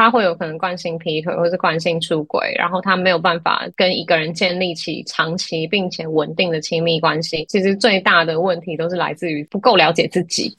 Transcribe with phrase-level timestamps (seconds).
[0.00, 7.44] 他会有可能惯性劈腿或是惯性出轨，然后他没有办法跟一个人建立起长期并且稳定的亲密关系。
[7.50, 10.56] 其实最大的问题都是来自于不够了解自己。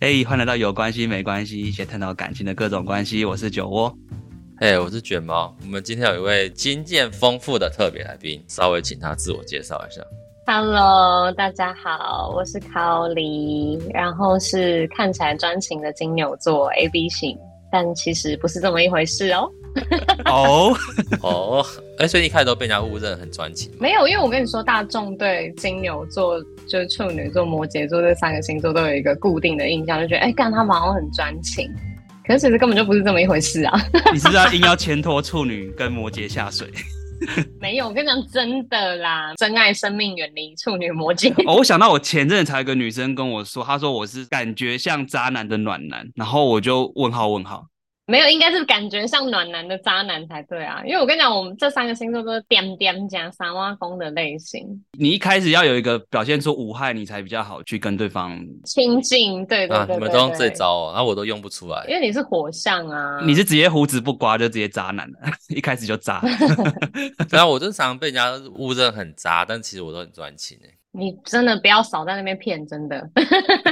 [0.00, 3.24] 嘿，hey, 欢迎来到有关系没关系，一起探讨感情的各种关系。
[3.24, 3.96] 我是酒窝，
[4.56, 5.56] 嘿，hey, 我是卷毛。
[5.62, 10.02] 我们今天有一位经验丰富的特别来宾，稍微请他自我介绍一下。
[10.52, 17.38] Hello，大家好，我是卡莉，然后是看起来专情的金牛座 AB 型，
[17.70, 19.48] 但其实不是这么一回事哦。
[20.24, 20.76] 哦
[21.22, 21.64] 哦，
[21.98, 23.70] 哎，所以一开始都被人家误认很专情。
[23.78, 31.70] 没有，因为我跟你说，大众对金牛座、就是处女座、摩羯座这三个星座都有一个固定的印象，就觉得哎，干他们好像很专情，
[32.26, 33.80] 可是其实根本就不是这么一回事啊。
[34.12, 36.66] 你是不是要硬要牵拖处女跟摩羯下水？
[37.60, 41.32] 没有，我跟你讲真的啦，真爱生命远离处女魔镜。
[41.46, 47.66] 哦，我想到我前阵子才有个女生跟我说，她说我是感觉像渣男的暖男，然后我就问号问号。
[48.10, 50.82] 没有，应该是感觉像暖男的渣男才对啊！
[50.84, 54.66] 因为我跟你讲，我们这三个星座都是点点加三挖风的类型。
[54.98, 59.46] 你一开始要有一个表现出无害，你才比较好去跟对方亲近。
[59.46, 61.84] 对对对，对，对，啊，你们都用这招哦，然后我都用不出来。
[61.88, 65.18] 因为你是火象啊，你是直接胡子不刮就直接渣男了，
[65.54, 66.20] 一开始就渣。
[67.30, 70.68] 对啊，我就常常被人家误认很渣，但其实我都很专情哎。
[70.92, 73.08] 你真的不要少在那边骗，真的。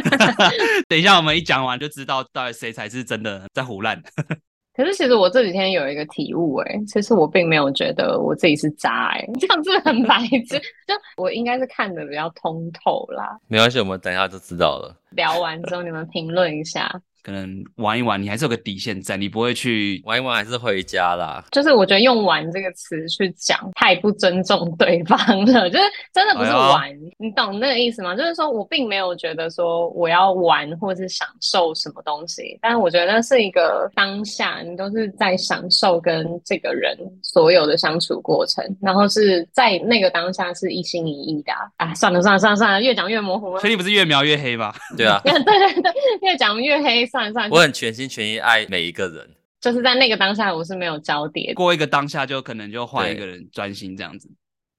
[0.88, 4.00] 等一下，我们一讲完就知道到底谁才是真的在胡乱。
[4.74, 10.56] 可是其实我这几天有一个体悟，哎，其实我并没有觉得我自己是渣，哎， 这样是不是很白痴？
[10.86, 13.36] 就我应该是看的比较通透啦。
[13.48, 14.94] 没关系，我们等一下就知道了。
[15.11, 16.89] 聊完之后，你们评论一下。
[17.22, 21.44] 可能玩一玩，你还是有个底线在，你不会去玩一玩，还是回家啦。
[21.50, 25.69] 就是我觉得用“玩”这个词去讲，太不尊重对方了。
[25.69, 28.14] 就是真的不是玩，哎、你懂那个意思吗？
[28.14, 41.89] 就是说我并没有觉得说我要玩或是享受什么东西，但是我觉得那是一个当下，你都是在享受跟这个人所有的相处过程，然后是在那个当下是一心一意的啊。
[41.89, 43.61] 啊算了算了算了算了，越讲越模糊了。
[43.61, 44.73] 所以你不是越描越黑吗？
[44.96, 45.92] 对啊， 对对对，
[46.23, 47.08] 越讲越黑。
[47.11, 49.29] 算算，我很全心全意爱每一个人，
[49.61, 51.52] 就是在那个当下，我是没有交叠。
[51.55, 54.30] 过一个当下，就可能就换一个人专心这样子。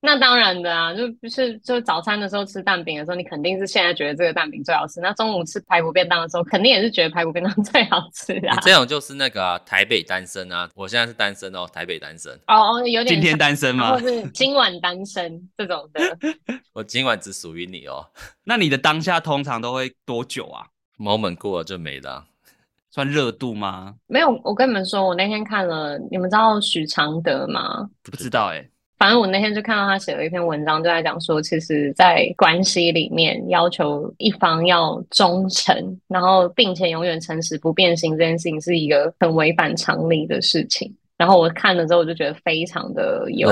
[0.01, 5.01] 那当然的啊，就不是就早餐的时候吃蛋饼的时候，你肯定是现在觉得这个蛋饼最好吃。
[5.01, 8.57] 那中午吃排骨便当的时候，肯定也是觉得排骨便当 最好吃啊。
[8.62, 13.91] 这种就是那个、啊、台北单身啊，我现在是单身哦，台北单身哦，有点今天单身吗？
[13.91, 16.18] 或是今晚单身这种的。
[16.72, 18.07] 我今晚只属于你哦。
[18.45, 20.66] 那你的当下通常都会多久啊
[20.99, 22.25] ？moment 过了就没了。
[22.91, 23.95] 算热度吗？
[24.07, 27.87] 没有，我跟你们说，我那天看了，你们知道许常德吗？
[28.03, 28.69] 不知道哎、欸。
[28.97, 40.93] 反正我那天就看到他写了一篇文章，就在讲说，其实，在关系里面要求一方要忠诚，然后并且永远诚实不变心，这件事情是一个很违反常理的事情。
[41.19, 43.50] 然后我看了之后，我就觉得非常的有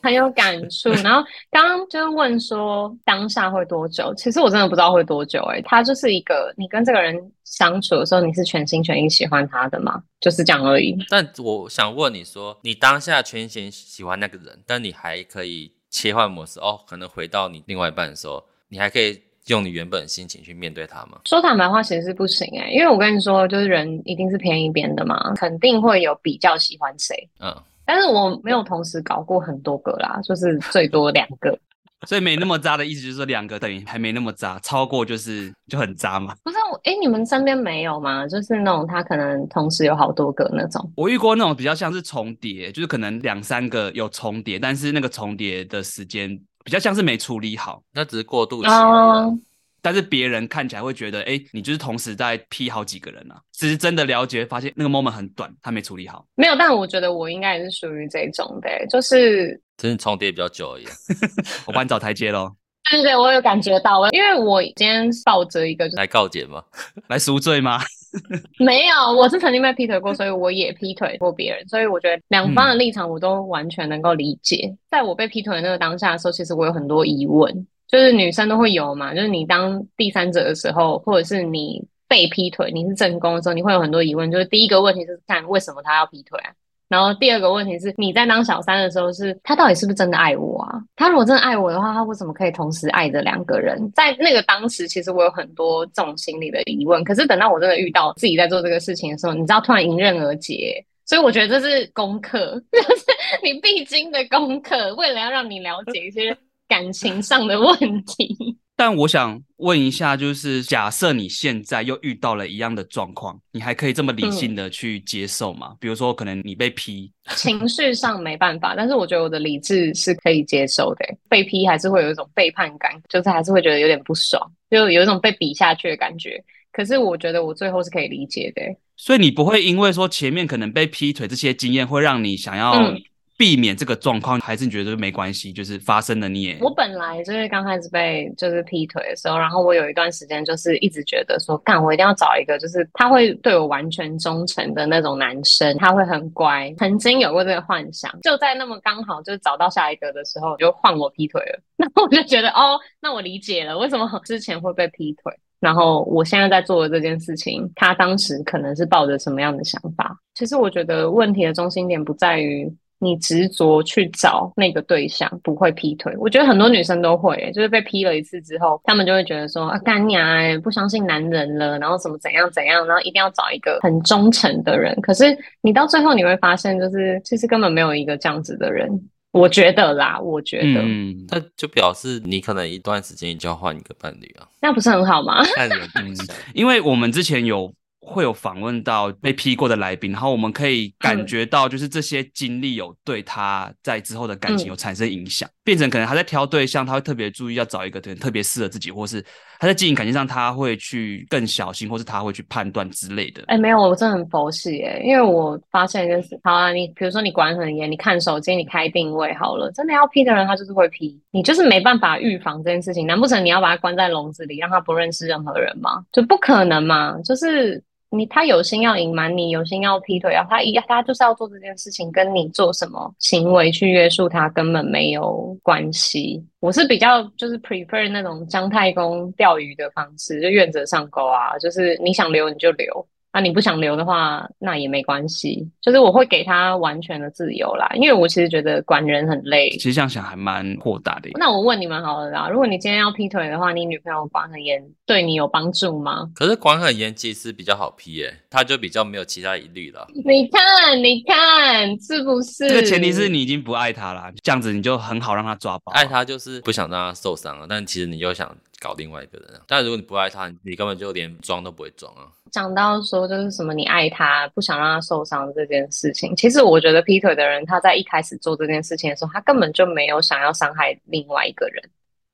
[0.00, 0.88] 很有感触。
[1.02, 1.20] 然后
[1.50, 4.14] 刚刚就是问说当下会多久？
[4.14, 5.42] 其实我真的不知道会多久。
[5.50, 10.00] 哎，他就是一个你跟这个人相处的时候，你是全心全意喜欢他的吗？
[10.20, 10.96] 就是这样而已。
[11.10, 19.20] 但我想问你说，你当下全心喜欢那个人，但你还可以切换模式哦，可能回到你另外一半的时候，你还可以。
[19.48, 21.18] 用你原本的心情去面对他吗？
[21.24, 27.28] 说坦白话，其实是不行哎、欸，因为我跟你说，就是人一定是偏一边的嘛，肯定会有比较喜欢谁。
[27.40, 27.54] 嗯，
[27.84, 31.58] 但是我没有同时搞过很多个啦，就是最多两个，
[32.06, 36.34] 所以没那么渣的意思就是说两个等于还没那么渣，超过就是就很渣嘛。
[36.44, 38.26] 不是我哎、欸，你们身边没有吗？
[38.26, 40.92] 就是那种他可能同时有好多个那种。
[40.96, 46.38] 我遇过那种比较像是重叠，就是可能两三个有重叠，但是那个重叠的时间。
[46.68, 48.68] 比较像是没处理好，那只是过渡期。
[48.68, 49.32] Oh.
[49.80, 53.40] 但是别人看起来会觉得，哎、欸，你就是同时在批好几个人啊。
[53.54, 56.26] 只是真的了解，发现那个 moment 很短，他没处理好。
[56.34, 60.84] 没有，但我觉得我应该也是属于这种的、欸，就是真是重叠比较久而已。
[61.64, 62.54] 我帮你找台阶喽。
[62.92, 66.62] 对对，我有感觉到，因为我今天抱着一个来告解吗？
[67.08, 67.80] 来赎罪吗？
[68.58, 74.74] 没有，我是曾经被劈腿过，所以我也劈腿过别人，所以我觉得两方的立场我都完全能够理解。
[74.90, 84.30] 在我被劈腿的那个当下的时候，其实我有很多疑问，就是女生都会有嘛，就是你当第三者的时候，或者是你被劈腿，你是正宫的时候，你会有很多疑问。
[84.30, 86.52] 就是第一个问题是看为什么他要劈腿啊？
[86.88, 90.80] 然后第二个问题是，你在当小三的时候是，是他到底是不是真的爱我啊？
[90.96, 93.78] 他如果真的爱我的话，他为什么可以同时爱着两个人？
[93.94, 97.04] 在那个当时，其实我有很多这种心理的疑问。
[97.04, 100.82] 可是等到我真的遇到自己在做这个事情的时候，你知道，突然迎刃而解。
[101.04, 103.04] 所以我觉得这是功课， 就是
[103.42, 106.36] 你必经的功课，为了要让你了解一些
[106.66, 108.56] 感情上的问题。
[108.78, 115.70] 但我想问一下，就是假设你现在又遇到了一样的状况，你还可以这么理性的去接受吗？
[115.72, 121.04] 嗯、比如说，可能你被劈，情绪上没办法，但是我觉得我的理智是可以接受的。
[121.28, 124.40] 被劈还是会有一种背叛感，就是还是会觉得有点不爽，
[124.70, 126.40] 就有一种被比下去的感觉。
[126.70, 128.62] 可是我觉得我最后是可以理解的。
[128.96, 133.02] 所以你不会因为说前面可能被劈腿这些经验，会让你想要、嗯。
[133.38, 135.52] 避免这个状况，还是你觉得没关系？
[135.52, 146.74] 就是发生了，你也我本来就是刚开始被就是劈腿的时候，然后我有一段时间就是一直觉得说，干我一定要找一个就是他会对我完全忠诚的那种男生，他会很乖。
[146.78, 151.62] 曾经有过这个幻想，就在那么刚好就找到下一个的时候，就换我劈腿了。
[151.78, 160.18] 那我就觉得哦，那我理解了为什么之前会被劈腿，然后我现在在做的这件事情，他当时可能是抱着什么样的想法？
[160.34, 162.68] 其实我觉得问题的中心点不在于。
[163.00, 174.94] 你执着去找那个对象不会劈腿，我觉得很多女生都会、欸，就是被劈了一次之后，她们就会觉得说啊干娘哎，不相信男人了，然后什么怎样怎样，然后一定要找一个很忠诚的人。
[175.00, 178.88] 可是你到最后你会发现，就是其实根本没有一个这样子的人。
[179.30, 185.44] 我觉得啦，我觉得，嗯，那就表示你可能一段时间就要换一个伴侣啊，那不是很好吗？
[185.54, 186.16] 看人嗯，
[186.54, 187.72] 因为我们之前有。
[188.00, 199.20] 会有访问到被批过的来宾，然后我们可以感觉到，就是这些经历有对他在之后的感情有产生影响，嗯、变成可能他在挑对象，他会特别注意要找一个人特别适合自己，或是
[199.58, 203.42] 他在经营感情上他会去更小心，或是他会去判断之类的。
[203.48, 216.04] 哎，没有，我真的很佛系哎，因为我发现一件事，好啊，你比如说你管很严，你看手机，你开定位好了，真的要批的人他就是会批，你就是没办法预防这件事情，难不成你要把他关在笼子里，让他不认识任何人吗？
[216.12, 217.82] 就不可能嘛，就是。
[218.10, 226.42] 你他有心要隐瞒你，有心要劈腿，啊，他一他就是要做这件事情，跟你做什么行为去约束他根本没有关系。
[226.60, 233.06] 我是比较就是 prefer 那种姜太公钓鱼的方式，就愿者上钩啊，就是你想留你就留。
[233.38, 239.70] 那、啊、你不想留的话，那也没关系，就是我会给他完全的自由啦，因为我其实觉得管人很累。
[239.70, 241.30] 其实这样想还蛮豁达的。
[241.34, 246.28] 那我问你们好了啦，如果你今天要劈腿的话，你女朋友管很严，对你有帮助吗？
[246.34, 250.04] 可是管很严其实比较好劈耶，他就比较没有其他疑虑了。
[250.12, 252.68] 你看，你看，是不是？
[252.68, 255.92] 这个前提是你已经不爱他了，这样子你就很好让他抓包。
[255.92, 259.60] 爱他就是不想让他受伤了，但其实你又想搞另外一个人。
[259.66, 262.28] 但如果你不爱他，你根本就连装都不会装啊。
[262.50, 271.82] 讲到说就是什么你爱他，不想让他受伤这件事情，其实我觉得劈腿的人他在一开始做这件事情的时候，他根本就没有想要伤害另外一个人，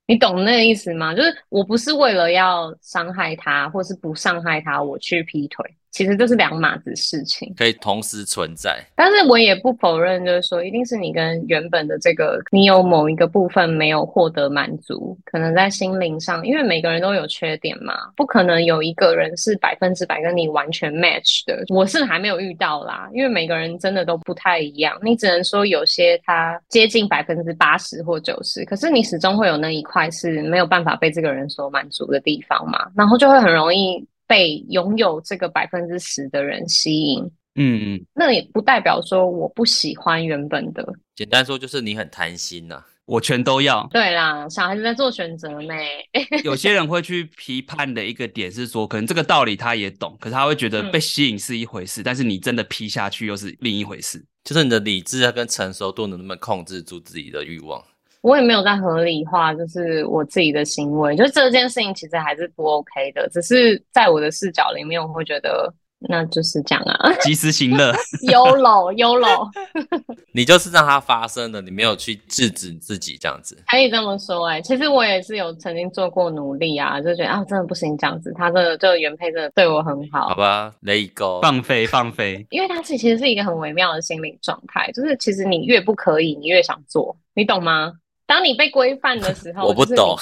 [0.06, 1.14] 你懂那个意思吗？
[1.14, 5.64] 就是我不是为了要伤害他，或是不伤害他，我去劈腿。
[5.94, 8.85] 其实这是两码子事情，可以同时存在。
[8.96, 21.62] 但是我也不否认，就是说，一定是你跟原本的这个你有某一个部分没有获得满足，可能在心灵上，因为每个人都有缺点嘛，不可能有一个人是百分之百跟你完全 match 的。
[21.69, 24.99] 我是还没有遇到啦，因为每个人真的都不太一样。
[25.00, 34.05] 你只能说有些他接近百分之八十或九十，可是你始终会有那一块是没有办法被这个人所满足的地方嘛，然后就会很容易。
[34.26, 37.23] 被拥有这个百分之十的人吸引，
[37.56, 40.87] 嗯嗯，那也不代表说我不喜欢原本的。
[41.15, 43.87] 简单说就是你很贪心呐、啊，我全都要。
[43.93, 45.75] 对啦，小孩子在做选择呢。
[46.43, 54.25] 有些人会去批判的一个点是说，可能这个道理他也懂，可是他会觉得被吸引是一回事，嗯、但是你真的劈下去又是另一回事。
[54.43, 57.82] 就是你的理智跟成熟度能不能控制住自己的欲望？
[58.25, 65.71] 我也没有在合理化，就是我自己的行为，就这件事情其实还是不 OK 的，只是在我的视角里面，我会觉得
[66.09, 67.93] 那就是这样啊，及时行乐，
[68.27, 69.51] YOLO，YOLO，
[70.33, 87.93] 你就是让它发生了，你没有去制止自己这样子，可以这么说哎、欸，其实我也是有曾经做过努力啊，就觉得啊真的不行这样子，他真的就原配真的对我很好，好吧，Let it go，放飞放飞，因为他其实是一个很微妙的心理状态，就是其实你越不可以，你越想做，你懂吗？
[88.27, 90.17] 当你被规范的时候， 我不懂，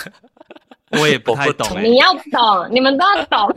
[1.00, 1.82] 我也不太懂、欸。
[1.82, 3.54] 你要懂，你们都要懂。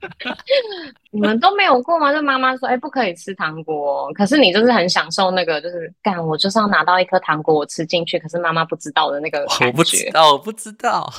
[1.10, 2.12] 你们都没有过吗？
[2.12, 9.66] 就妈妈说，哎、欸，不可以吃糖果，可是你就是很享受那个，就是干，我就是要拿到一颗糖果，我吃进去，可是妈妈不知道的那个感觉。
[9.66, 11.12] 我不知道，我不知道，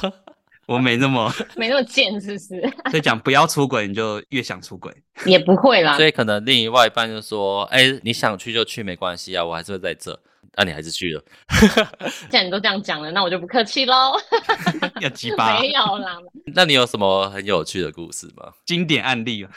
[0.68, 2.62] 我没那么没那么贱，是不是？
[2.90, 4.94] 所以讲不要出轨，你就越想出轨，
[5.26, 5.98] 也不会啦。
[5.98, 10.18] 所以可能另外一半就说，哎、欸，你想去就去，没关系啊，我还是会在这。
[10.56, 11.24] 那、啊、你还是去了，
[12.30, 14.14] 既然你都这样讲了，那我就不客气喽。
[15.00, 15.58] 要鸡巴？
[15.62, 16.18] 没有啦。
[16.54, 18.52] 那你有什么很有趣的故事吗？
[18.66, 19.48] 经典案例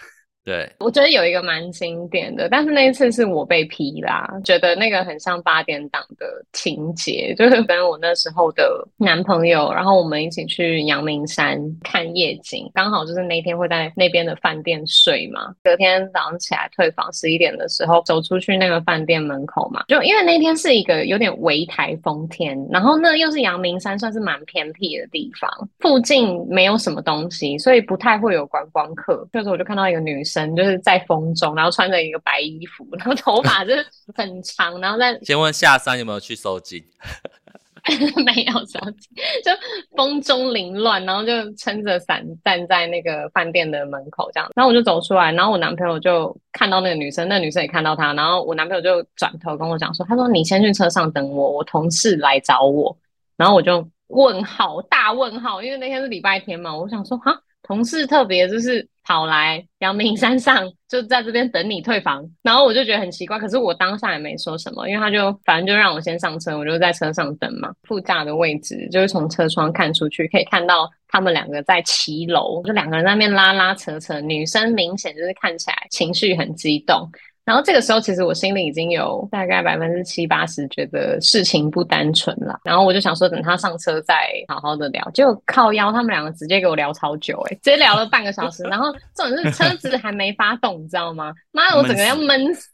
[0.44, 30.31] 对，我觉得有一个蛮经典的，但是那一次是我被批啦，觉得那个很像八点档的情节，就是跟我那时候的男朋友，然后我们一起去阳明山看夜景，刚好就是那天会在那边的饭店睡嘛，隔天早上起来退房十一点的时候走出去那个饭店门口嘛，就因为那天是一个有点微台风天，然后那又是阳明山，算是蛮偏僻的地方，附近没有什么东西，所以不太会有观光客，就是我就看到一个女生。
[30.32, 33.86] 神就是在风中，然后穿着一个白衣服，然后头发就是
[34.16, 36.84] 很长，然后在先问下山有没有去收集？
[38.24, 39.10] 没有收惊，
[39.44, 39.50] 就
[39.96, 44.48] 风中凌乱，然后就撑着伞站在那个饭店的门口这样。
[44.54, 52.96] 然后我就走出来，然后我男朋友就看到那个女生，那个女生也看到他，然后我男朋友就转头跟我讲说：“他说你先去车上等我，我同事来找我。”
[53.36, 57.36] 然后我就问号大问号，因为那天是礼拜天嘛，我想说哈。
[57.62, 67.72] 同事特别就是跑来阳明山上，就在这边等你退房，然后我就觉得很奇怪，可是我当下也没说什么，因为他就反正就让我先上车，我就在车上等嘛。
[67.82, 77.10] 副驾的位置就是从车窗看出去，可以看到他们两个在骑楼，就两个人在那边拉拉扯扯，女生明显就是看起来情绪很激动。
[77.44, 82.60] 然后这个时候，其实我心里已经有大概百分之七八十觉得事情不单纯了。
[82.64, 84.14] 然后我就想说，等他上车再
[84.48, 85.10] 好好的聊。
[85.12, 88.62] 结果靠腰，他们两个直接给我聊超久，欸，诶直接聊了半个小时。
[88.64, 91.32] 然后重点是车子还没发动，你知道吗？
[91.50, 92.68] 妈的，我整个要闷死。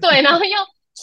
[0.00, 0.50] 对，然后又。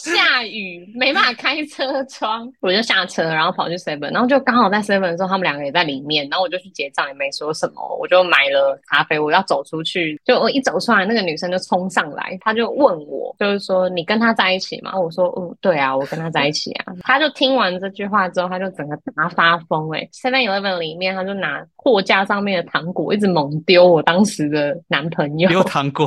[0.02, 14.98] 下雨没办法开车窗， 我就下车，然后跑去 seven，然后就刚好在 seven 的时候，他们两个也在里面，然后我就去结账，也没说什么，我就买了咖啡，我要走出去，就我一走出来，那个女生就冲上来，她就问我，就是说你跟他在一起吗？
[14.98, 16.94] 我说，嗯，对啊，我跟他在一起啊。
[17.02, 26.06] 他就听完这句话之后，他就整个大发疯，哎，seven eleven 里面，他就拿货架上面的糖果一直猛丢我当时的男朋友，丢糖果，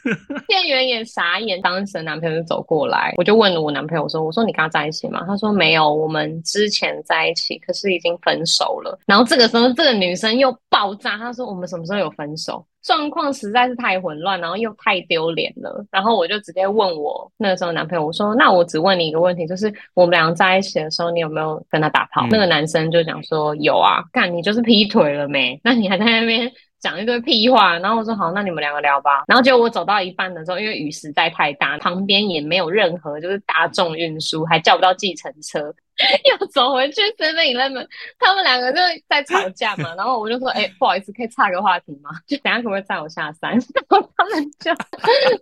[0.48, 3.24] 店员也傻眼，当时的男朋友就走过来，我。
[3.28, 15.84] 就问了我男朋友说：“我说你跟他在一起吗？”他说：“没有，我们之前在一起，可是已经分手了。”然后这个时候，这个女生又爆炸，她说：“我们什么时候有分手？”状况实在是太混乱，然后又太丢脸了。
[15.90, 25.60] 然后我就直接问我那个时候男朋友：“我说，那我只问你一个问题，就是我们两个在一起的时候，你有没有跟他打炮？”嗯、那个男生就讲说：“有啊，干你就是劈腿了没？
[25.64, 29.24] 那你还在那边。”讲一堆屁话，然后我说好，那你们两个聊吧。
[29.26, 35.74] 然后结果我走到一半的时候，因为雨实在太大，旁边也没有任何就是大众运输，还叫不到计程车，
[36.38, 37.86] 又走回去 Seven Eleven，
[38.18, 38.78] 他们两个就
[39.08, 39.94] 在吵架嘛。
[39.98, 42.10] 然后我就说，哎、欸，不好意思，可以岔个话题吗？
[42.26, 43.50] 就等下可不可以载我下山？
[43.52, 44.70] 然后他们就，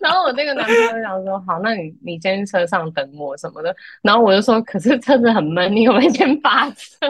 [0.00, 3.75] 然后我那个男朋友就想说，好，那你你先去车上等我什么的。
[4.02, 7.06] 然后我就说，可是车子很闷，你可不可以先发车？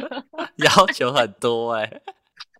[0.56, 2.02] 要求很多哎、欸，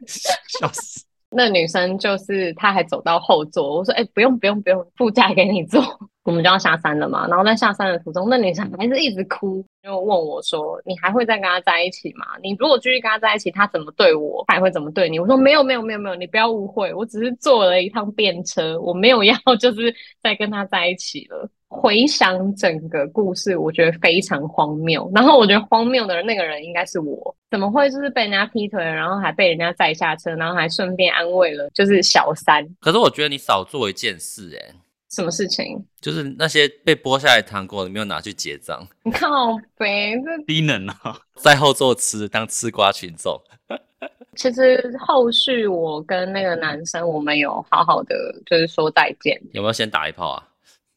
[0.06, 1.04] 笑死。
[1.28, 3.78] 那女生就是，她还走到后座。
[3.78, 5.82] 我说：“哎、欸，不用不用不用，副驾给你坐。”
[6.22, 7.26] 我们就要下山了嘛。
[7.28, 12.26] 然后在下山的途中，那女生还是一直哭，就问我说：“你还会再跟他在一起吗？
[12.42, 25.10] 你如果继续跟他在一起，他怎么对我，他还会怎么对你？”我说：“没有没有没有没有，你不要误会，我只是坐了一趟便车，我没有要就是再跟他在一起了。”回想整个故事，我觉得非常荒谬。
[25.12, 27.34] 然后我觉得荒谬的，那个人应该是我。
[27.50, 32.64] 怎么会就是被人家劈腿，然后还被人家载下车，然后还顺便安慰了就是小三？
[32.80, 34.74] 可是我觉得你少做一件事、欸，哎，
[35.10, 35.84] 什么事情？
[36.00, 38.86] 就是那些被剥下来糖果，你没有拿去结账。
[39.04, 39.28] 你 靠
[39.76, 41.18] 北，这低能啊！
[41.36, 43.40] 在后座吃当吃瓜群众。
[44.36, 49.40] 其实后续我跟那个男生，我们有好好的就是说再见。
[49.52, 50.48] 有没有先打一炮啊？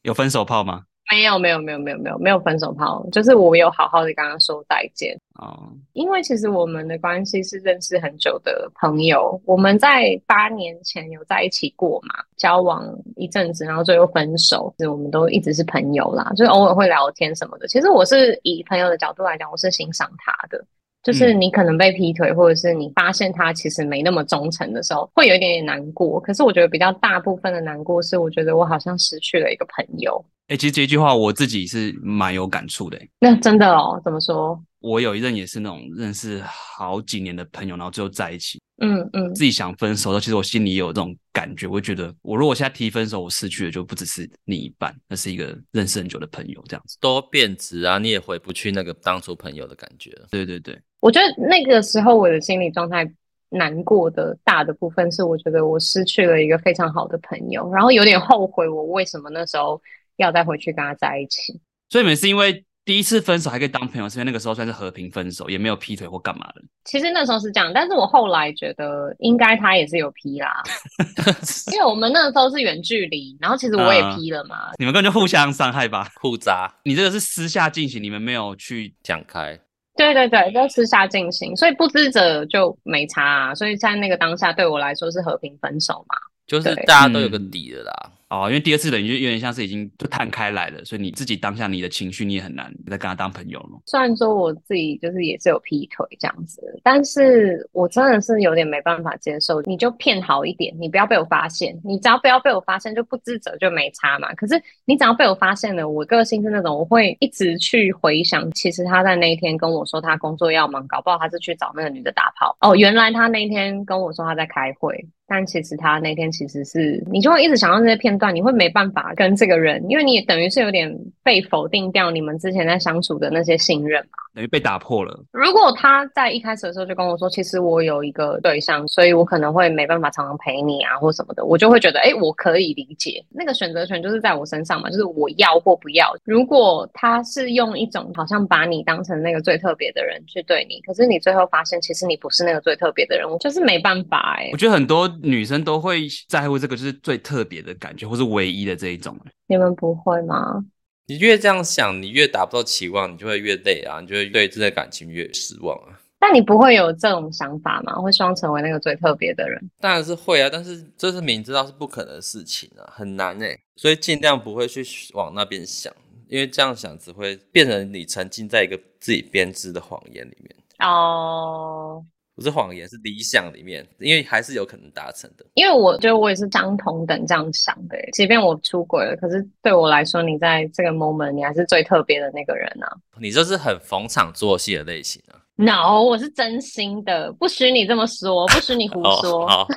[0.02, 0.84] 有分手炮吗？
[1.10, 3.04] 没有，没有，没有，没有，没有，没有分手炮。
[3.10, 5.18] 就是我有好好的跟他说再见。
[5.40, 12.86] 哦，因为其实我们的关系是认识很久的朋友，我们在八年前有在一起过嘛，交往
[13.16, 14.72] 一阵子，然后最后分手。
[14.78, 17.66] 其实我们都一直是朋友啦，就是偶尔会聊天什么的。
[17.66, 20.64] 其实我是以朋友的角度来讲，我是欣赏他的。
[21.02, 26.20] 就是你可能被劈腿，或者是你发现他其实没那么忠诚的时候，会有一点点难过。
[26.20, 30.22] 可是我觉得比较大部分的难过是，我觉得我好像失去了一个朋友。
[30.50, 33.00] 哎、欸，其实这句话我自己是蛮有感触的。
[33.20, 34.00] 那真的哦？
[34.04, 34.60] 怎么说？
[34.80, 38.60] 我有一任也是那种认识好几年的朋友，然后最后在一起。
[38.82, 50.10] 嗯嗯，自己想分手的时候，其实我心里也有这种感觉，我会觉得，我如果现在提分手，我失去的就不只是另一半，那是一个认识很久的朋友，这样子都变质啊，你也回不去那个当初朋友的感觉。
[50.32, 53.08] 对对对，我觉得那个时候我的心理状态
[53.50, 59.80] 难过的大的部分是，我觉得我失去了一个非常好的朋友，然后有点后悔我为什么那时候
[60.22, 61.60] 要再回去跟他在一起。
[61.88, 66.62] 所以你们是因为第一次分手还可以当朋友，是因为那个时候算是和平分手，也没有劈腿或干嘛的。
[66.84, 70.62] 其实那时候是这样，但是我后来觉得应该他也是有劈啦，
[71.72, 74.68] 因为我们那个时候是远距离，然后其实我也劈了嘛。
[74.68, 76.72] 呃、你们根本就互相伤害吧，互扎。
[76.84, 79.60] 你这个是私下进行，你们没有去讲开。
[79.96, 83.54] 对对对，就私下进行，所以不知者就没差啊。
[83.54, 87.92] 所以在那个当下，对我来说是和平分手嘛，就是大家都有个底的啦。
[88.06, 93.82] 嗯哦，因为第二次等于就有点像是已经就摊开来了，所以你自己当下你的情绪你也很难再跟他当朋友了。
[93.86, 99.60] 虽然说我自己就是也是有劈腿这样子，但是我真的是有点没办法接受。
[99.62, 104.32] 你就骗好一点，你不要被我发现，你只要不要被我发现，就不自责就没差嘛。
[104.34, 112.56] 可是你只要被我发现了，我个性是那种我会一直去回想，其实他在那一天跟我说他工作要忙，搞不好他是去找那个女的打炮。
[112.60, 115.04] 哦，原来他那一天跟我说他在开会。
[115.32, 124.10] 但其实他那天其实是，你就会一直想到那些片段，你会没办法跟这个人，因为你也等于是有点被否定掉你们之前在相处的那些信任嘛。
[124.32, 125.18] 等于被打破了。
[125.32, 133.24] 如果他在一开始的时候就跟我说，其实我有一个对象，所以我可能会没办法常常陪你啊，或什么的，我就会觉得，哎，我可以理解。
[133.30, 136.14] 那个选择权就是在我身上嘛，就是我要或不要。
[136.22, 144.48] 如果他是用一种好像把你当成那个最特别的人去对你，可是你最后发现其实你不是那个最特别的人，我就是没办法哎。
[144.52, 149.16] 我觉得很多女生都会在乎这个就是最特别的感觉，或是唯一的这一种。
[149.46, 150.64] 你们不会吗？
[151.06, 155.98] 你越这样想，你越达不到期望，你就会越累啊，你就会对这段感情越失望啊。
[156.18, 157.94] 但你不会有这种想法吗？
[157.94, 159.70] 会希望成为那个最特别的人？
[159.80, 163.58] 当然是会啊，但是这是明知道是不可能的事情啊，很难诶。
[163.76, 165.92] 所以尽量不会去往那边想，
[166.28, 170.54] 因为这样想只会变成你沉浸在一个自己编织的谎言里面。
[170.80, 172.04] 哦。
[172.40, 175.44] 不是谎言，是理想里面，因为还是有可能达成的。
[175.52, 182.88] 因为我觉得我也是相同等这样想的，即便我出轨了，可是对我来说，你在这个 moment，你还是最特别的那个人啊。
[183.20, 185.36] 你就是很逢场作戏的类型啊。
[185.56, 189.46] No，我是真心的，不许你这么说，不许你胡说。
[189.46, 189.68] 好，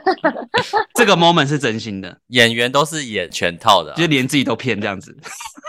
[0.96, 5.14] 这个 moment 是真心的，演员都是演全套的啊，就连自己都骗这样子。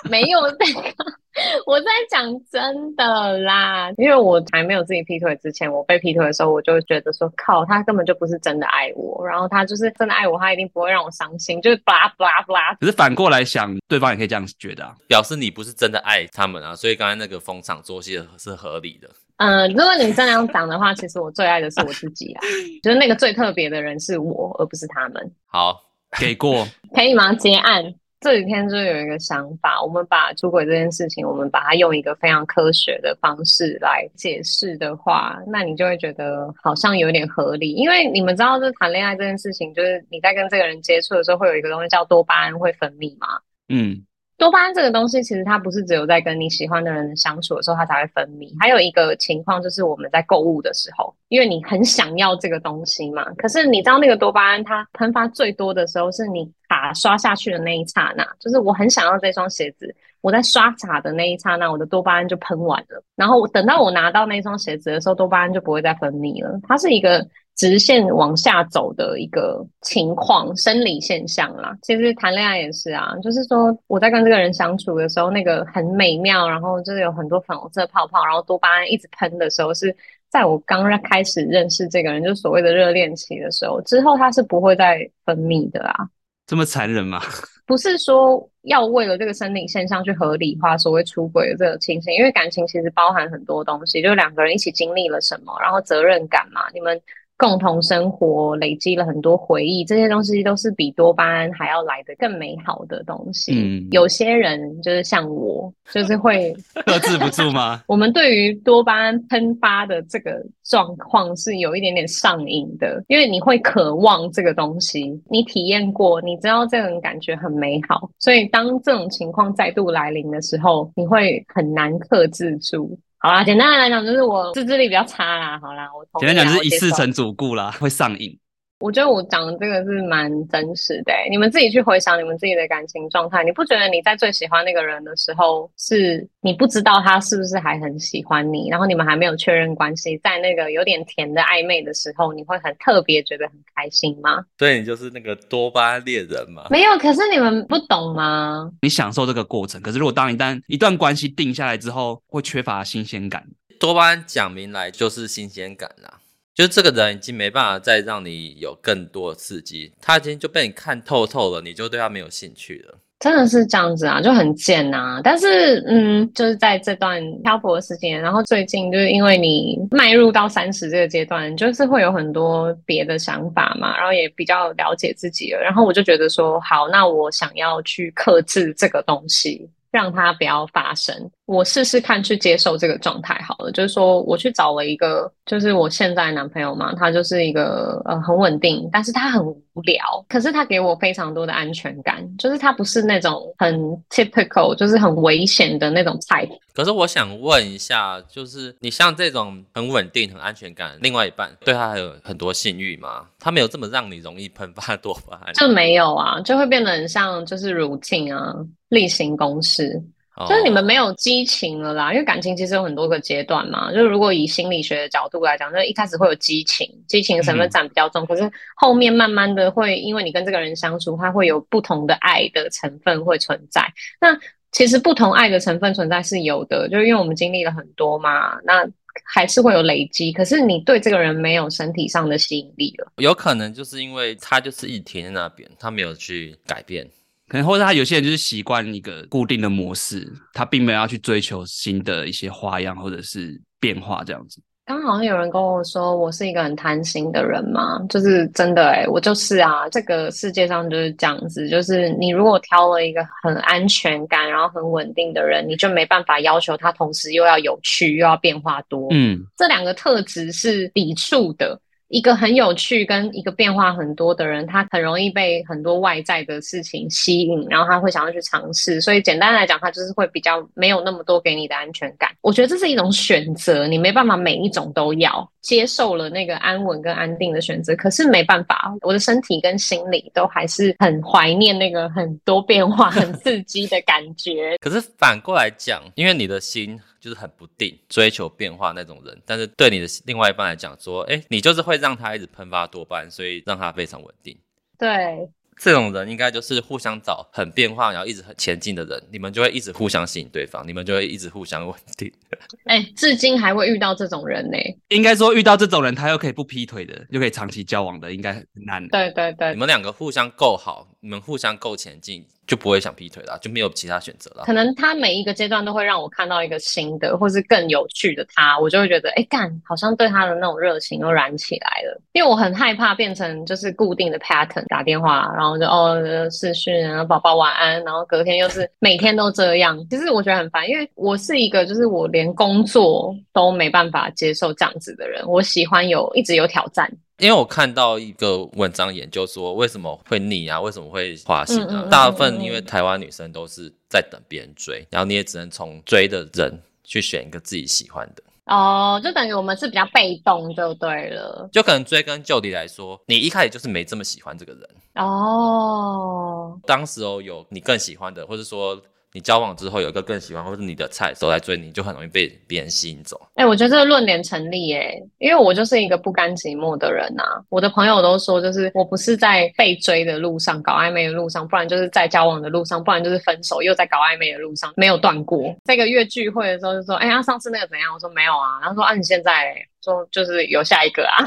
[0.08, 0.94] 没有这个。
[1.66, 12.74] 我在讲真的啦，因为我还没有自己劈腿之前，我被劈腿的时候，我就觉得说，靠，他根本就不是真的爱我，然后他就是真的爱我，他一定不会让我伤心，就是巴拉巴拉巴拉。
[12.74, 19.08] 可是反过来想，对方也可以这样觉得啊，表示你不是真的爱他们啊，所以刚才那个逢场作戏是合理的。
[19.38, 22.42] 嗯、呃，如果你这样讲的话，其实我最爱的是我自己啊，
[22.82, 25.32] 就是那个最特别的人是我，而不是他们。
[25.46, 25.82] 好，
[26.20, 27.34] 给过， 可以吗？
[27.34, 27.92] 结案。
[28.24, 37.74] 这几天就有一个想法，我们把出轨这件事情，我们把它用一个非常科学的方式来解释的话，那你就会觉得好像有点合理。
[37.74, 43.28] 因为你们知道，就是谈恋爱这件事情，就是你在跟这个人接触的时候，会有一个东西叫多巴胺会分泌嘛？
[43.68, 44.02] 嗯。
[44.36, 48.52] 多巴胺这个东西，其实它不是只有在跟你喜欢的人相处的时候，它才会分泌。
[48.58, 53.24] 还有一个情况就是我们在购物的时候，因为你很想要这个东西嘛。
[53.38, 63.02] 可是你知道那个多巴胺它喷发最多的时候，是你卡刷下去的那一刹那，就是我很想要这双鞋子，我在刷卡的那一刹那，我的多巴胺就喷完了。
[63.14, 66.58] 然后等到我拿到那双鞋子的时候，多巴胺就不会再分泌了。
[66.68, 67.26] 它是一个。
[67.56, 71.76] 直线往下走的一个情况，生理现象啦。
[71.82, 79.94] 其实谈恋爱也是啊，就是说我在跟这个人相处的时候，那个很美妙，然后就是有很多粉红色泡泡，然后多巴胺一直喷的时候，是
[80.28, 83.80] 在我刚开始认识这个人，就是所谓的热恋期的时候。
[83.82, 86.08] 之后他是不会再分泌的啊。
[86.46, 87.22] 这么残忍吗？
[87.66, 97.00] 不是说要为了这个生理现象去合理化所谓出轨的这个情形，因为感情其实包含很多东西，就两个人一起经历了什么，然后责任感嘛，你们。
[97.36, 103.52] 共同生活累积了很多回忆，这些东西都是比多巴胺还要来得更美好的东西。
[103.54, 106.54] 嗯，有些人就是像我，就是会
[106.86, 107.82] 克制不住吗？
[107.88, 122.96] 我们对于多巴胺喷发的这个状况是有一点点上瘾的，因为你会渴望这个东西，你体验过，你知道这种感觉很美好，所以当这种情况再度来临的时候，你会很难克制住。
[123.24, 125.58] 好啦，简单的来讲就是我自制力比较差啦。
[125.58, 128.38] 好啦，我简单讲就是一次成主顾啦，会上瘾。
[128.84, 144.44] 我觉得我讲的这个是蛮真实的、欸，你们自己去回想你们自己的感情状态，你不觉得你在最喜欢那个人的时候，是你不知道他是不是还很喜欢你，然后你们还没有确认关系，在那个有点甜的暧昧的时候，你会很特别觉得很开心吗？
[144.58, 146.66] 对，你就是那个多巴胺恋人嘛。
[146.68, 148.70] 没有，可是你们不懂吗？
[148.82, 153.46] 你享受这个过程，可是如果当一旦一段关系定下来之后，会缺乏新鲜感。
[153.80, 156.20] 多巴胺讲明来就是新鲜感啦。
[156.54, 162.94] 就这个人已经没办法再让你有更多的刺激，他已经就被你看透透了，你就对他没有兴趣了。
[163.18, 165.20] 真的是这样子啊，就很贱呐、啊。
[165.24, 175.60] 但是，嗯，就是在这段漂泊的时间，然后最近就是因为你迈入到三十这个阶段，就是会有很多别的想法嘛，然后也比较了解自己了。
[175.60, 179.68] 然后我就觉得说，好，那我想要去克制这个东西。
[179.90, 181.14] 让它不要发生，
[181.46, 183.70] 我试试看去接受这个状态好了。
[183.72, 193.74] 就是说，我去找了一个，就是我现在男朋友嘛，他就是一个呃很稳定，但是他很无聊，可是他给我非常多的安全感，就是他不是那种很
[194.10, 196.58] typical，就是很危险的那种 type。
[196.72, 203.26] 可是我想问一下，就是你像这种很稳定、很安全感，另外一半对他还有很多性欲吗？
[203.38, 205.54] 他没有这么让你容易喷发多巴胺？
[205.54, 208.54] 就没有啊，就会变得很像就是 routine 啊。
[208.90, 210.00] 例行公事，
[210.48, 212.12] 就是你们没有激情了啦。
[212.12, 213.92] 因为感情其实有很多个阶段嘛。
[213.92, 218.24] 就是如果以心理学的角度来讲，就一开始会有激情，激情的成分占比较重。
[218.24, 218.26] 嗯。
[218.26, 223.82] 可是后面慢慢的会，因为你跟这个人相处，他会有不同的爱的成分会存在。
[224.20, 224.36] 那
[224.72, 228.84] 其实不同爱的成分存在是有的，就是因为我们经历了很多嘛，那
[229.24, 230.32] 还是会有累积。
[230.32, 237.08] 可是你对这个人没有身体上的吸引力了，有可能就是因为他就是一直停在那边，他没有去改变。
[237.54, 244.60] 可能或者他有些人就是习惯一个固定的模式，他并没有要去追求新的一些花样或者是变化这样子。
[244.86, 249.88] 刚好像有人跟我说，我是一个很贪心的人嘛，就是真的诶，我就是啊。
[249.88, 259.06] 这个世界上就是这样子，就是你如果挑了一个很安全感，然后很稳定的人，你就没办法要求他同时又要有趣又要变化多。
[259.12, 261.80] 嗯，这两个特质是抵触的。
[262.08, 269.00] 一个很有趣跟一个变化很多的人，他很容易被很多外在的事情吸引，然后他会想要去尝试。
[269.00, 272.30] 所以简单来讲，他就是会比较没有那么多给你的安全感。
[272.40, 275.48] 我觉得这是一种选择，你没办法每一种都要。
[275.64, 284.76] 接受了那个安稳跟安定的选择，可是没办法，我的身体跟心理都还是很怀念那个很多变化、很刺激的感觉。
[284.84, 294.54] 可是反过来讲，因为你的心就是很不定，追求变化那种人，但是对你的另外一半来讲，说，哎，你就是会让他一直喷发多巴胺，所以让他非常稳定。
[294.98, 295.48] 对。
[295.76, 302.32] 这种人应该就是互相找很变化，然后一直很前进的人，你们就会一直互相吸引对方，你们就会一直互相稳定。
[302.86, 304.78] 哎、欸，至今还会遇到这种人呢？
[305.08, 309.08] 应该说遇到这种人，他又可以不劈腿的，又可以长期交往的，应该很难。
[309.08, 312.46] 对对对，你们两个互相够好，你们互相够前进。
[312.66, 314.64] 就不会想劈腿了，就没有其他选择了。
[314.64, 322.20] 可能他每一个阶段都会让我看到一个新的，或是更有趣的他，我就会觉得，哎干，好像对他的那种热情又燃起来了。
[322.32, 326.18] 因为我很害怕变成就是固定的 pattern，打电话，然后就哦
[326.50, 329.98] 视讯，然后宝宝晚安，然后隔天又是每天都这样。
[330.08, 337.10] 其实我觉得很烦，因为我是一个就是我连工作都没办法接受这样子的人，我喜欢有一直有挑战。
[337.38, 340.80] 因为我看到一个文章研究说，为什么会腻啊？
[340.80, 342.06] 为什么会花心啊？
[342.10, 348.42] 大部分因为台湾女生都是在等别人追，然后你也只能从追的人去选一个自己喜欢的。
[348.66, 351.68] 哦，就等于我们是比较被动就对了。
[351.72, 354.88] 就可能追根究底来说，你一开始就是没这么喜欢这个人。
[355.16, 359.00] 哦，当时哦有你更喜欢的，或者说。
[359.34, 363.36] 你交往之后有一个更喜欢或者你的菜手来追你，就很容易被别人吸引走。
[363.54, 367.60] 哎、欸，我觉得这个论点成立耶，因为我就是一个不甘寂寞的人呐、啊。
[367.68, 375.74] 我的朋友都说，就是我不是在被追的路上搞暧昧的路上，不然就是在交往的路上，不然就是分手又在搞暧昧的路上，没有断过。
[375.84, 378.14] 这个月聚会的时候就说，哎、欸、呀，上次那个怎样？
[378.14, 378.78] 我说没有啊。
[378.80, 381.42] 然后说啊，你现在说就是有下一个啊。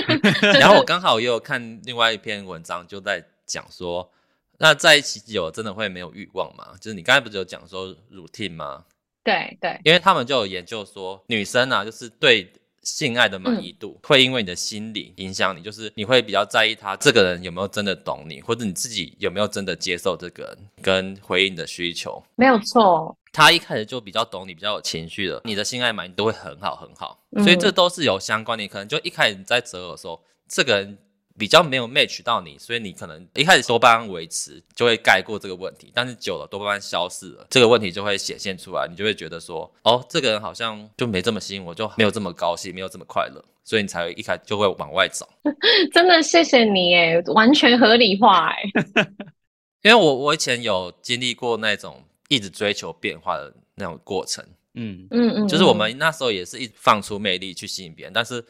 [0.60, 4.10] 然后我刚好也有看另外一篇文章，就在讲说。
[4.62, 6.74] 那在一起久真的会没有欲望吗？
[6.78, 8.84] 就是你刚才不是有讲说 routine 吗？
[9.24, 22.22] 对对，因为他们就有研究说，女生啊，就是对性爱的满意度、嗯、会因为你的心理影响你，就是你会比较在意他这个人有没有真的懂你，或者你自己有没有真的接受这个人跟回应你的需求。
[22.36, 28.62] 没有错，他一开始就比较懂你，比较有情绪的，你的性爱满意度会很好很好，所以这都是有相关的。
[28.62, 30.98] 你可能就一开始你在择偶的时候，这个人。
[31.40, 45.26] 比较没有 match 到你，所以你可能一开始多巴胺维持就会盖过这个问题，但是久了多巴胺消失了，这个问题就会显现出来，你就会觉得说，哦，这个人好像就没这么吸引我，就没有这么高兴，没有这么快乐，所以你才会一开始就会往外找。
[45.94, 48.62] 真的谢谢你耶，完全合理化哎。
[49.80, 58.44] 因为我我以前有经历过那种一直追求变化的那种过程，嗯嗯嗯，就是我们那时候也是一直放出魅力去吸引别人，但是。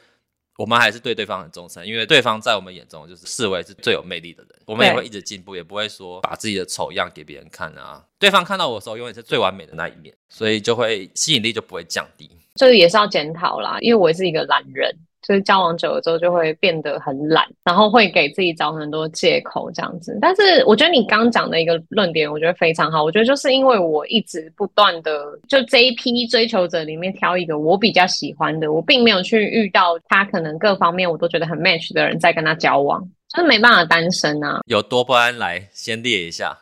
[0.60, 4.52] 我们还是对对方很忠诚，因为对方在我们眼中就是视为是最有魅力的人。
[4.66, 8.04] 我们也会一直进步，也不会说把自己的丑样给别人看啊。
[8.18, 12.30] 对方看到我的时候，永远是最完美的那一面，所以就会吸引力就不会降低。
[12.56, 14.94] 这个也是要检讨啦，因为我也是一个懒人。
[15.30, 20.18] 就是交往久了之后就会变得很懒，然后会给自己找很多借口这样子。
[20.20, 23.04] 但是我觉得你刚讲的一个论点，我觉得非常好。
[23.04, 33.00] 我觉得就是因为我一直不断的就这一批追求者里面挑一个我比较喜欢的，我并没有去遇到他可能各方面我都觉得很 match 的人在跟他交往，
[33.32, 34.62] 就是没办法单身啊。
[34.66, 36.58] 有多不安来先列一下。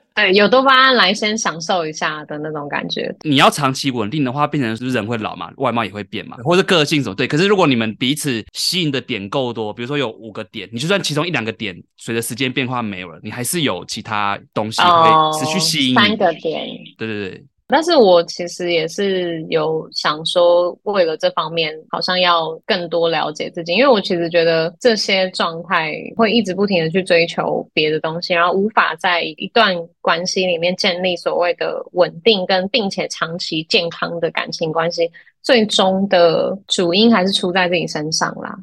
[0.14, 3.14] 对，有多巴胺来先享受一下的那种感觉。
[3.22, 7.14] 你要长期稳定的话，变成是人会老嘛，外貌也会变嘛，或者个性什么？
[7.14, 7.26] 对。
[7.26, 15.98] 可是如果你们彼此吸引的点够多，比如说有五个点，你就算其中一两个点随着时间变化没有了，你还是有其他东西会持续吸引。
[15.98, 16.66] 哦，三个点。
[16.96, 17.44] 对对对。
[17.68, 35.10] 但是我其实也是有想说，为了这方面，好像要更多了解自己，因为我其实觉得这些状态会一直不停的去追求别的东西，然后无法在一段关系里面建立所谓的稳定跟并且长期健康的感情关系，
[35.42, 38.56] 最终的主因还是出在自己身上啦。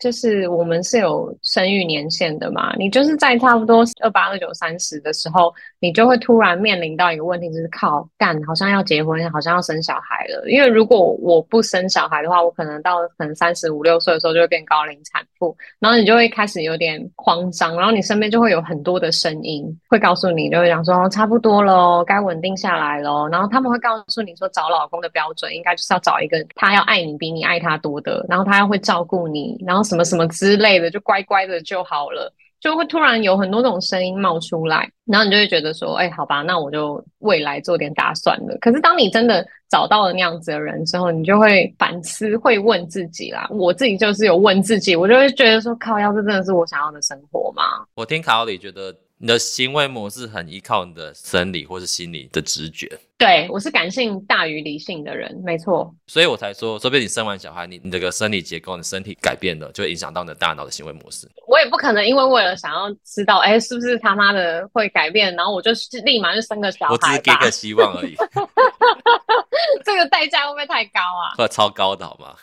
[0.00, 10.48] 就是我们是有生育年限的嘛，你就是在差不多二八二九三十的时候，你就会突然面临到一个问题，就是靠干，好像要结婚，好像要生小孩了。
[10.48, 23.28] 因为如果我不生小孩的话，我可能到可能三十五六岁的时候就会变高龄产妇，然后你就会开始有点慌张，然后你身边就会有很多的声音会告诉你，就会讲说差不多喽，该稳定下来喽。
[23.28, 29.89] 然后他们会告诉你说，找老公的标准应该就是要找一个他要爱你比你爱他多的，然后他要会照顾你，然后。
[29.90, 38.56] 什么什么之类的，就乖乖的就好了，就会突然有很多种声音冒出来，然后你就会觉得说，哎，好吧，那我就未来做点打算了。
[38.60, 43.46] 可是当你真的找到了那样子的人之后，你就会反思，会问自己啦。
[43.50, 47.62] 我自己就是有问自己，我就会觉得说，靠，要这真的是我想要的生活吗？
[47.96, 48.94] 我听卡奥里觉得。
[49.22, 52.90] 你的行为模式很依靠你的生理或是心理的直觉。
[53.18, 55.94] 对，我是感性大于理性的人，没错。
[56.06, 61.28] 所以我才说，说不定你生完小孩，你你这个生理结构，你身体改变了，就会影响到你的大脑的行为模式。
[61.46, 65.70] 我也不可能因为为了想要知道，哎，是不是他妈的会改变，然后我就
[66.02, 66.92] 立马就生个小孩。
[66.94, 68.16] 我只是给个希望而已。
[69.84, 71.36] 这个代价会不会太高啊？
[71.36, 72.34] 会 超高的好吗？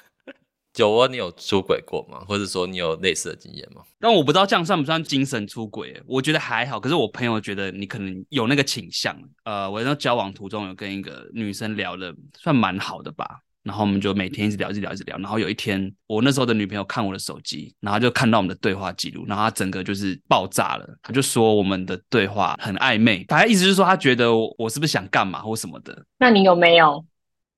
[0.78, 2.24] 酒窝，你有出轨过吗？
[2.28, 3.82] 或者说你有类似的经验吗？
[4.00, 6.00] 但我不知道这样算不算精神出轨。
[6.06, 9.18] 我觉得还好，可是我朋友觉得你可能有那个倾向。
[9.44, 15.18] 呃，我在交往途中有跟一个女生聊的算蛮好的吧，然后我们就每天一直聊，一直聊，一直聊。
[15.18, 20.88] 然后有一天，我那时候的女朋友看我的手机，然后就看到我们的对话记录，然后她整个就是爆炸了。
[21.02, 26.06] 她就说我们的对话很暧昧，大概意思就是说她觉得我，我是不是想干嘛或什么的。
[26.20, 27.04] 那你有没有？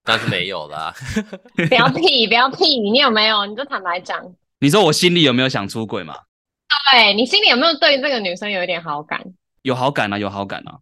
[0.03, 0.93] 但是没有啦，
[1.67, 3.45] 不要屁，不要屁，你有没有？
[3.45, 4.17] 你就坦白讲。
[4.59, 6.15] 你说我心里有没有想出轨嘛？
[6.91, 9.21] 对，你心里有没有对这个女生有一点好感？
[9.61, 10.79] 有好感啊，有好感啊。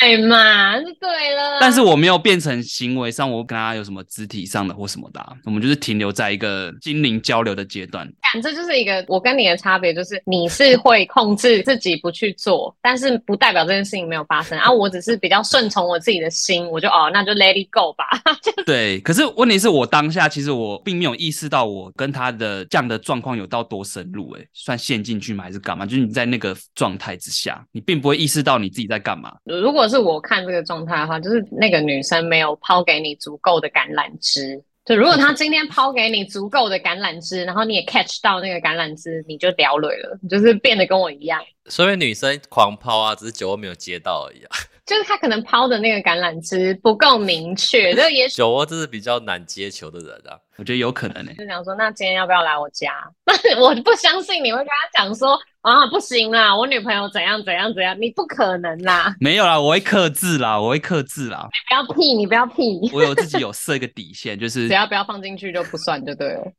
[0.00, 1.58] 对嘛，是对了。
[1.60, 8.10] 但是我没有变成行为上，我跟他有什么肢体上的或什么的，我们就是停留在一个心灵交流的阶段。
[8.32, 14.70] 感这就是一个我跟你的差别，就是你是会控制自己不去做，但是不代表这件事情没有发生啊。
[14.70, 18.06] 我只是比较顺从我自己的心，我就哦，那就 let it go 吧。
[18.64, 25.44] 对，可是问题是我当下其实我并没有意识到我跟他的这样的状况有到多深入，哎，算陷进去吗？
[25.44, 25.84] 还是干嘛？
[25.84, 29.34] 就是你在那个状态之下，你并不会意识到你自己在干嘛。
[29.44, 34.62] 如果是我看这个状态的话，就是那个女生没有抛给你足够的橄榄枝。
[34.86, 41.40] 就如果她今天抛给你足够的橄榄枝，然后你也 catch 到那个橄榄枝，你就掉泪了，就是变得跟我一样。
[41.66, 44.56] 所以女生狂抛啊，只是酒窝没有接到而已啊。
[44.86, 50.38] 就是他可能抛的那个橄榄枝不够明确， 就也许酒窝就是比较难接球的人啊。
[50.56, 51.36] 我觉得有可能呢、欸。
[51.36, 52.92] 就想说，那今天要不要来我家？
[53.58, 55.38] 我不相信你会跟他讲说。
[55.62, 56.56] 啊，不行啦！
[56.56, 59.14] 我女朋友怎样怎样怎样，你不可能啦！
[59.20, 61.46] 没有啦，我会克制啦，我会克制啦。
[61.52, 62.90] 你不要屁，你不要屁！
[62.94, 66.50] 我有自己有设一个底线，就是 只要不要放进去就不算就对了。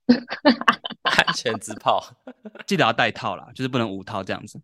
[1.02, 2.00] 安全之炮，
[2.68, 4.62] 记得要带套啦，就是不能无套这样子。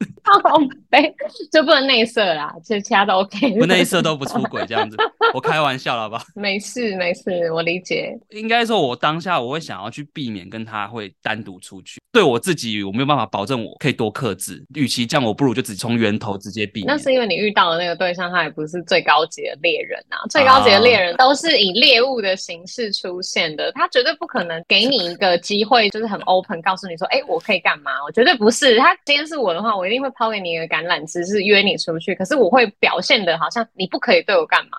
[0.22, 0.58] 好
[0.88, 1.12] 呗，
[1.50, 3.58] 就不能内射啦，其实其他都 OK。
[3.58, 4.96] 不内 射都不出轨这样子，
[5.34, 6.22] 我开玩笑了吧？
[6.34, 8.16] 没事没事，我理解。
[8.30, 12.00] 应该说，我当下我会想要去避免跟他会单独出去。
[12.12, 14.64] 对我自己，我没有办法保证我可以多克制。
[14.74, 16.86] 与其这样，我不如就只从源头直接避免。
[16.86, 20.18] 那是因为你遇到的那个对象，他也不是最高级的猎人啊。
[20.30, 27.90] 最高级的猎人都是以猎物的形式出现的，他绝对不可能给你一个机会，就是很 open，告诉你说，哎，我可以干嘛？
[28.04, 28.78] 我绝对不是。
[28.78, 29.89] 他今天是我的话，我。
[29.90, 32.14] 一定会抛给你一个橄榄枝，是约你出去。
[32.14, 34.78] 可是我会表现的好像你不可以对我干嘛。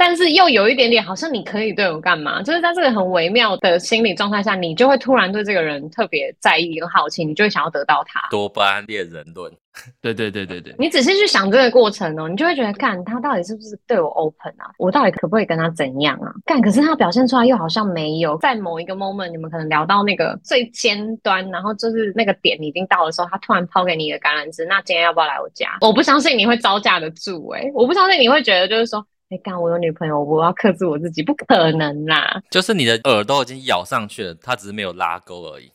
[0.00, 8.20] 但是又有一点点好像你可以对我干嘛，就是在这个很微妙的心理状态下，你就会突然对这个人特别在意跟好奇，你就会想要得到他。
[8.30, 9.52] 多巴胺恋人论，
[10.00, 10.72] 对对对对对。
[10.78, 14.70] 你仔细去想这个过程哦，你就会觉得，干他到底是不是对我 open 啊？
[14.78, 16.30] 我到底可不可以跟他怎样啊？
[16.46, 18.38] 干，可是他表现出来又好像没有。
[18.38, 25.76] 在某一个 moment，你们可能聊到那个最尖端，然后就是那个点已经到的时候，他突然抛给你一个橄榄枝，那今天要不要来我家？
[25.80, 29.04] 我不相信你会招架得住、欸，诶我不相信你会觉得就是说。
[29.30, 32.42] 哎，干我有女朋友，我要克制我自己，不可能啦！
[32.50, 35.70] 就是你的耳朵已经咬上去了，它只是没有拉钩而已。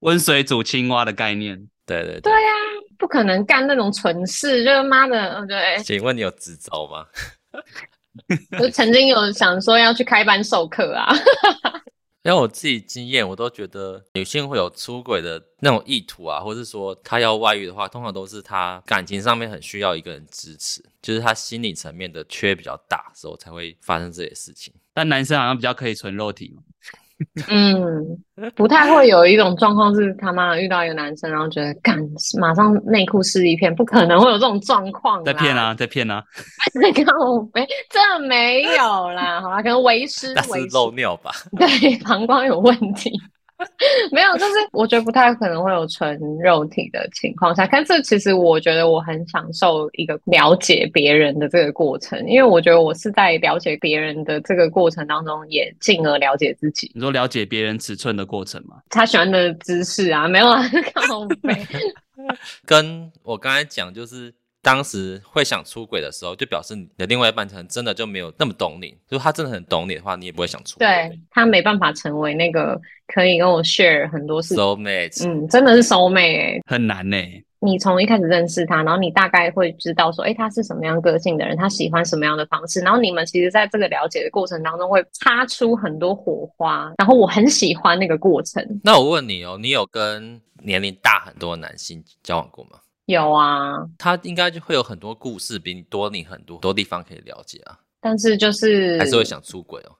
[0.00, 5.78] 温水煮青蛙的概念，对对对呀、啊，不可能干那种蠢事，就是妈的，对。
[5.84, 7.06] 请问你有执照吗？
[8.60, 11.14] 我曾经有想说要去开班授课啊。
[12.26, 24.74] 因为我自己经验，我都觉得女性会有出轨的那种意图啊，或是说她要外遇的话，通常都是她感情上面很需要一个人支持，就是她心理层面的缺比较大时候才会发生这些事情。
[24.92, 26.52] 但男生好像比较可以纯肉体。
[27.48, 31.98] 嗯，不太会有一种状况是他妈遇到一个男生，然后觉得干，
[32.38, 35.24] 马上内裤湿一片，不可能会有这种状况。
[35.24, 36.22] 在骗啊，在骗啊！
[36.82, 41.30] 你看我没，这没有啦，好啦，可能为师， 那是漏尿吧？
[41.58, 43.10] 对，膀胱有问题。
[44.12, 56.90] 没有，就是我觉得不太可能会有纯肉体的情况下，但是其实我觉得我很享受一个了解别人的这个过程，因为我觉得我是在了解别人的这个过程当中，也进而了解自己。
[56.94, 58.76] 你说了解别人尺寸的过程吗？
[58.90, 60.62] 他喜欢的姿势啊，没有啊。
[62.66, 64.34] 跟我刚才讲就是。
[64.66, 68.88] 当时会想出轨的时候，就表示你的另外一半可能真的就没有那么懂你。
[69.08, 70.84] 如果他真的很懂你的话，你也不会想出轨。
[70.84, 72.76] 对，他没办法成为那个
[73.06, 74.56] 可以跟我 share 很多事。
[74.56, 77.44] soul mate，嗯，真的是 soul mate 欸，很难呢欸。
[77.60, 88.60] 你从一开始认识他，然后你大概会知道说，哎，他是什么样个性的人，他喜欢什么样的方式，然后你们其实在这个了解的过程当中会擦出很多火花，然后我很喜欢那个过程。
[88.82, 92.80] 那我问你哦，你有跟年龄大很多的男性交往过吗？
[93.06, 97.78] 有啊，他应该就会有很多故事，比你多，你很多多地方可以了解啊。
[98.00, 99.96] 但是就是还是会想出轨哦，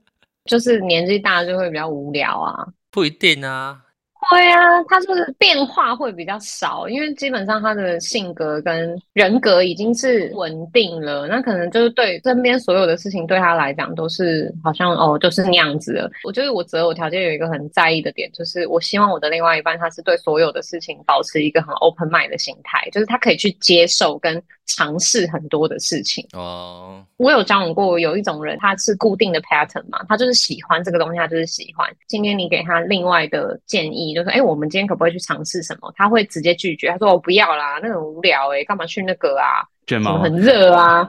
[0.44, 2.66] 就是年纪大就会比较无聊啊。
[2.90, 3.84] 不一定啊。
[4.30, 16.10] 对啊，他就是变化会比较少，因为基本上他的性格跟人格已经是稳定了，那可能就是对身边所有的事情对他来讲都是好像哦，就是那样子的。
[16.24, 26.26] 我觉得我择偶条件有一个很在意的点，就是我希望我的另外一半他是对所有的事情保持一个很 open mind 的心态，就是他可以去接受跟尝试很多的事情。
[26.32, 31.88] 哦，我有交往过有一种人，他是固定的 pattern 嘛，他就是喜欢这个东西，他就是喜欢。
[32.08, 34.08] 今天你给他另外的建议。
[34.18, 36.88] 就说：“哎、欸，我们今天可不可以去尝试什么？”他会直接拒绝。
[36.90, 39.62] 他说：“我不要啦，那很无聊哎、欸，干嘛去那个啊？
[39.86, 41.08] 卷毛很热啊！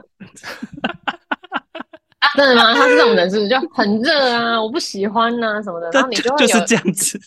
[2.20, 2.72] 啊，真的吗？
[2.74, 4.62] 他是这种人，是不是就很热啊？
[4.62, 5.90] 我不喜欢呐、啊，什么的。
[5.92, 7.20] 然后你就会有就是这样子，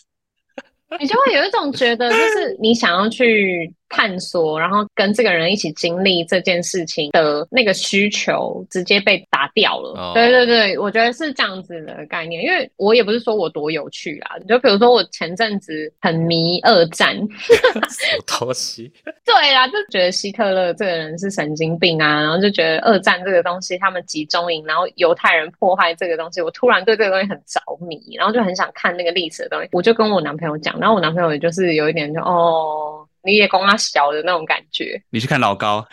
[0.98, 9.90] 你就会有一种觉得，就是你想要去。”探索，然后跟这个人一起经历这件事情的那个需求，直接被打掉了。
[10.00, 10.14] Oh.
[10.14, 12.42] 对对对，我觉得是这样子的概念。
[12.42, 17.14] 因为我也不是说我多有趣啦，就比如说我前阵子很迷二战，
[17.46, 18.92] 什么东西？
[19.24, 29.68] 对啦，就觉得希特勒这个人是神经病啊，然后就觉得二战这个东西，他们集中营，然后犹太人破坏这个东西，我突然对这个东西很着迷，然后就很想看那个历史的东西。
[29.72, 33.06] 我就跟我男朋友讲，然后我男朋友也就是有一点就哦。
[33.24, 35.86] 你也供他小的那种感觉，你去看老高，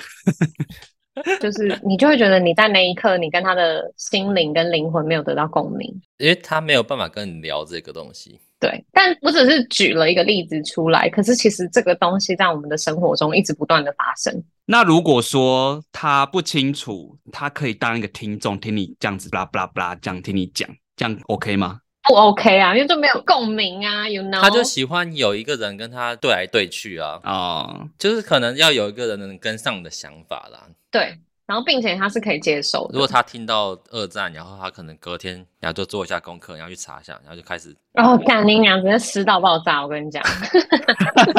[1.39, 8.39] 就是你就会觉得你在那一刻，你跟他的心灵跟灵魂没有得到共鸣，因为他没有办法跟你聊这个东西。
[8.60, 14.44] 对，但我只是举了一个例子出来，可是其实这个东西在我们的生活中一直不断的发生。
[14.65, 21.80] 那如果说他不清楚，他可以当一个听众，听你这样子，巴拉巴拉巴拉这样听你讲，这样 OK 吗？
[22.08, 24.42] 不 OK 啊，因为就没有共鸣啊，you know。
[24.42, 27.88] 他就喜欢有一个人跟他对来对去啊，啊，oh.
[27.98, 30.68] 就是可能要有一个人能跟上你的想法啦。
[30.90, 32.94] 对，然后并且他是可以接受的。
[32.94, 37.76] 如果他听到二战，然后他可能隔天然后就做一下功课，然后去查一下，然后就开始。
[37.94, 39.84] 哦，干你娘，直接湿到爆炸！
[39.84, 40.24] 我跟你讲，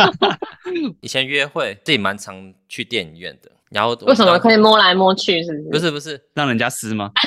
[1.02, 5.42] 以前约会自己蛮常去电影院的，然后为什么可以摸来摸去？
[5.42, 5.68] 是不是？
[5.70, 7.10] 不是不是，让人家撕吗？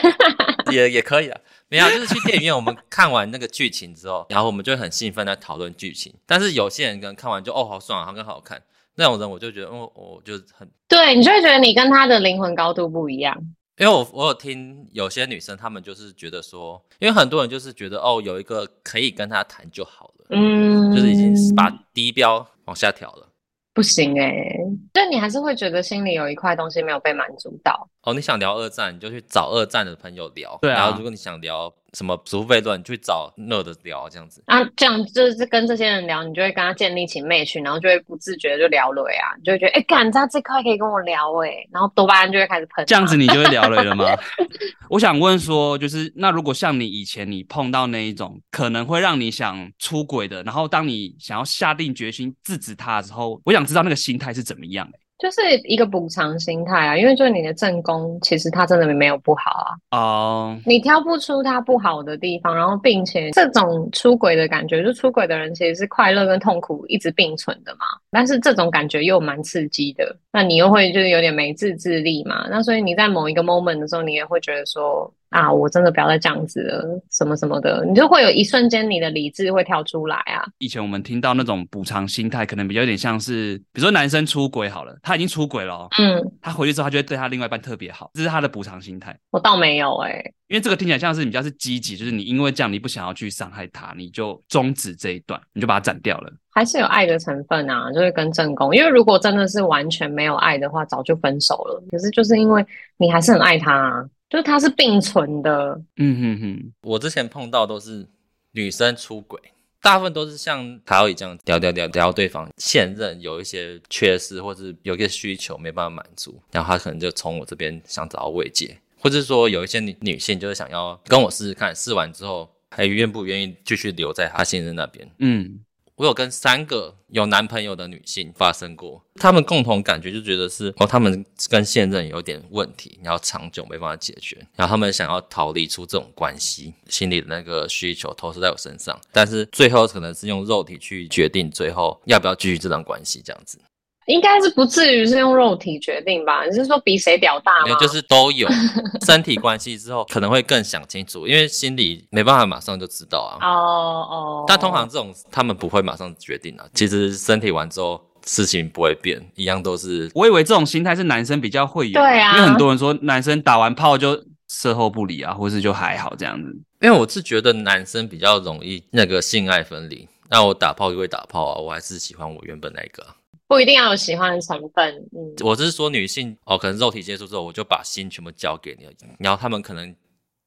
[0.71, 1.39] 也也可以啊。
[1.67, 6.13] 没有，就是去电影院，我们看完那个剧情之后，然后我们就会很兴奋在讨论剧情。
[6.25, 8.61] 但是有些人可能看完就哦好爽啊，好跟好看，
[8.95, 13.35] 那种人我就觉得哦，我就很对，你就会觉得你跟他的灵魂高度不一样。
[13.77, 23.27] 因为我我有听有些女生，她们就是觉得说，因为很多人就是觉得哦，有一个可以跟他谈就好了，嗯，就是已经把低标往下调了。
[23.73, 24.59] 不行哎、欸，
[24.93, 27.89] 就你还是会觉得心里有一块东西没有被满足到。
[28.05, 30.57] 哦，你想聊二战，你就去找二战的朋友聊。
[30.61, 30.75] 对啊。
[30.75, 34.43] 然后如果你想聊什么祖父悖论，你去找那的聊这样子。
[34.45, 42.85] 啊，这样就是跟这些人聊，你就会跟他建立起 match，然后就会不自觉就聊了啊，你就会觉得哎，干他这块可以跟我聊哎，然后多巴胺就会开始喷。
[42.85, 44.05] 这样子你就会聊了了吗？
[44.91, 54.99] 我想问说，就是那如果像你以前你碰到那一种可能会让你想出轨的，然后当你想要下定决心制止他的时候，我想知道那个心态是怎么样的。
[55.25, 59.97] 就是一个补偿心态啊，因为就是你的正宫，其实他真的没有不好啊。
[59.97, 60.55] 哦。
[60.55, 60.61] Uh...
[60.67, 67.85] 你挑不出他不好的地方，然后并且这种出轨的感觉，就出轨的人其实是快乐跟痛苦一直并存的嘛。
[68.11, 72.45] 但是这种感觉又蛮刺激的，那你又会就是有点没自制力嘛。
[72.47, 75.11] 那所以你在某一个 moment 的时候，你也会觉得说。
[75.29, 80.45] 啊，我真的不要再这样子了，什么什么的，你就会有一瞬间你的理智会跳出来啊。
[80.59, 89.17] 以前我们听到那种补偿心态，可能比较有点像是，比如说男生出轨好了，他已经出轨了哦，嗯，他回去之后，他就会对他另外一半特别好，这是他的补偿心态。
[89.31, 96.31] 我倒没有哎、欸，因为这个听起来像是你比较是积极，就是你因为这样你不想要去伤害他，你就终止这一段，你就把它斩掉了。
[96.51, 101.83] 还是有爱的成分啊，就是跟正宫，因为如果真的是完全没有爱的话，早就分手了。
[101.91, 102.65] 可是就是因为
[102.95, 104.05] 你还是很爱他啊。
[104.29, 106.73] 就是它是并存的，嗯哼哼。
[106.81, 108.07] 我之前碰到都是
[108.51, 109.39] 女生出轨，
[109.81, 125.59] 大部分都是像卡奥伊这样聊聊聊聊对方现任有一些缺失，或是有一些需求没办法满足，然后他可能就从我这边想找到慰藉，或者说有一些女女性就是想要跟我试试看，试完之后还愿不愿意继续留在他现任那边，嗯。
[125.95, 143.57] 我有跟三个有男朋友的女性发生过，她们共同感觉就觉得是哦，他们跟现任有点问题，然后长久没办法解决，然后他们想要逃离出这种关系，心里的那个需求投射在我身上，但是最后可能是用肉体去决定最后要不要继续这段关系这样子。
[144.05, 146.45] 应该是不至于是用肉体决定吧？
[146.45, 147.67] 你是说比谁屌大吗？
[147.67, 148.47] 没就是都有
[149.05, 153.37] 身体关系之后，可能会更想清楚，因为心里没办法马上就知道啊。
[153.41, 154.43] 哦哦。
[154.47, 156.65] 但通常这种他们不会马上决定啊。
[156.73, 160.09] 其实身体完之后，事情不会变，一样都是。
[160.13, 162.37] 我以为这种心态是男生比较会有，对啊。
[162.37, 166.55] 因为很多人说男生打完炮就事后不理啊，或是就还好这样子。
[166.81, 170.07] 因为我是觉得男生比较容易那个性爱分离。
[170.29, 173.05] 那我打炮就会打炮啊，我还是喜欢我原本那个。
[173.47, 179.95] 不一定要有喜欢的成分，嗯，我是说女性哦，可能肉体接触之后，我就把心全部交给你了，然后他们可能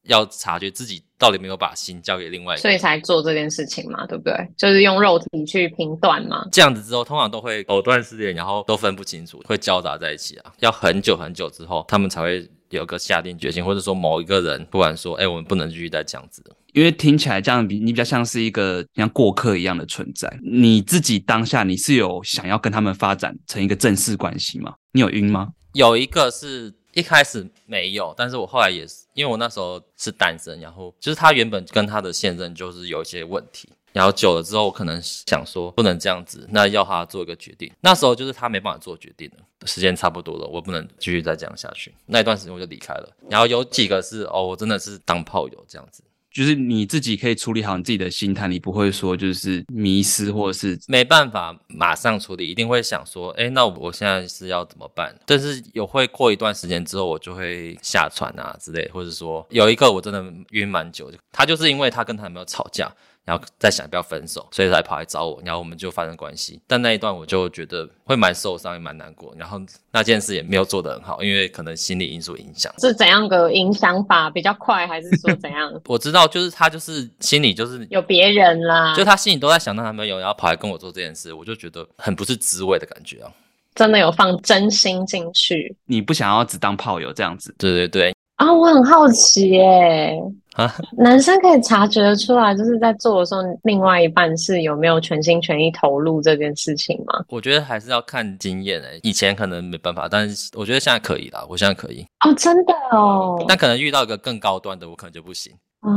[0.09, 4.34] 要察觉自己到底没有把心交给另外一个，所以才做这件事情嘛，对不对？
[4.56, 6.46] 就是用肉体去评断嘛。
[6.50, 10.52] 这样子之后，通常都会藕断丝连，然后都分不清楚，会交杂在一起啊。
[10.61, 16.42] 要很久很久之后，他们才会有个下定决心，或者说某一个人突然说：“哎，我们不能继续再这样子。”
[16.74, 20.30] 因为听起来这样比你比较像是一个像过客一样的存在。
[20.42, 24.74] 你自己当下你是有想要跟他们发展成一个正式关系吗？
[24.92, 25.48] 你有晕吗？
[25.72, 37.70] 有一个是一开始没有，但是我后来也是，因为我那时候是单身，然后就是他原本跟他的现任就是有一些问题，然后久了之后，我可能想说不能这样子，那要他做一个决定。
[37.80, 41.95] 那时候就是他没办法做决定了，时间差不多了，我不能继续再这样下去。
[42.07, 43.16] 那一段时间我就离开了。
[43.28, 46.03] 然后有几个是哦，我真的是当炮友这样子。
[46.33, 55.14] 就是你自己可以处理好你自己的心态，你不会说就是迷失或者是没办法马上处理，一定会想说，哎，那我现在是要怎么办？
[55.26, 62.93] 但是有会过一段时间之后，我就会下船啊之类，或者说有一个我真的晕蛮久，他就是因为他跟他男朋友吵架。
[63.29, 66.59] 然后再想要不要分手，所以才跑来找我，然后我们就发生关系。
[66.66, 69.35] 但那一段我就觉得会蛮受伤，也蛮难过。
[69.37, 69.61] 然后
[69.93, 72.72] 那件事也没有做得很好，因为可能心理因素影响。
[72.79, 75.70] 是怎样个影响法比较快，还是说怎样？
[75.85, 83.31] 我知道，就是他就是心里就是有别人啦，就他心里都在想到他没有，然后跑来跟我做这件事，我就觉得很不是滋味的感觉啊。
[83.74, 87.55] 真的有放真心进去，你不想要只当炮友这样子？
[87.59, 88.14] 对对对。
[88.37, 90.16] 啊，我很好奇耶，
[90.59, 97.24] 啊， 男生可以察觉得出来，就是在做的时候，另外一半是有没有全心全意投入这件事情吗？
[97.28, 102.04] 我觉得还是要看经验诶，以前可能没办法，但是我觉得现在可以啦，我现在可以。
[102.26, 103.42] 哦，真的哦。
[103.46, 105.52] 但可能遇到一个更高端的，我可能就不行。
[105.82, 105.92] 哦，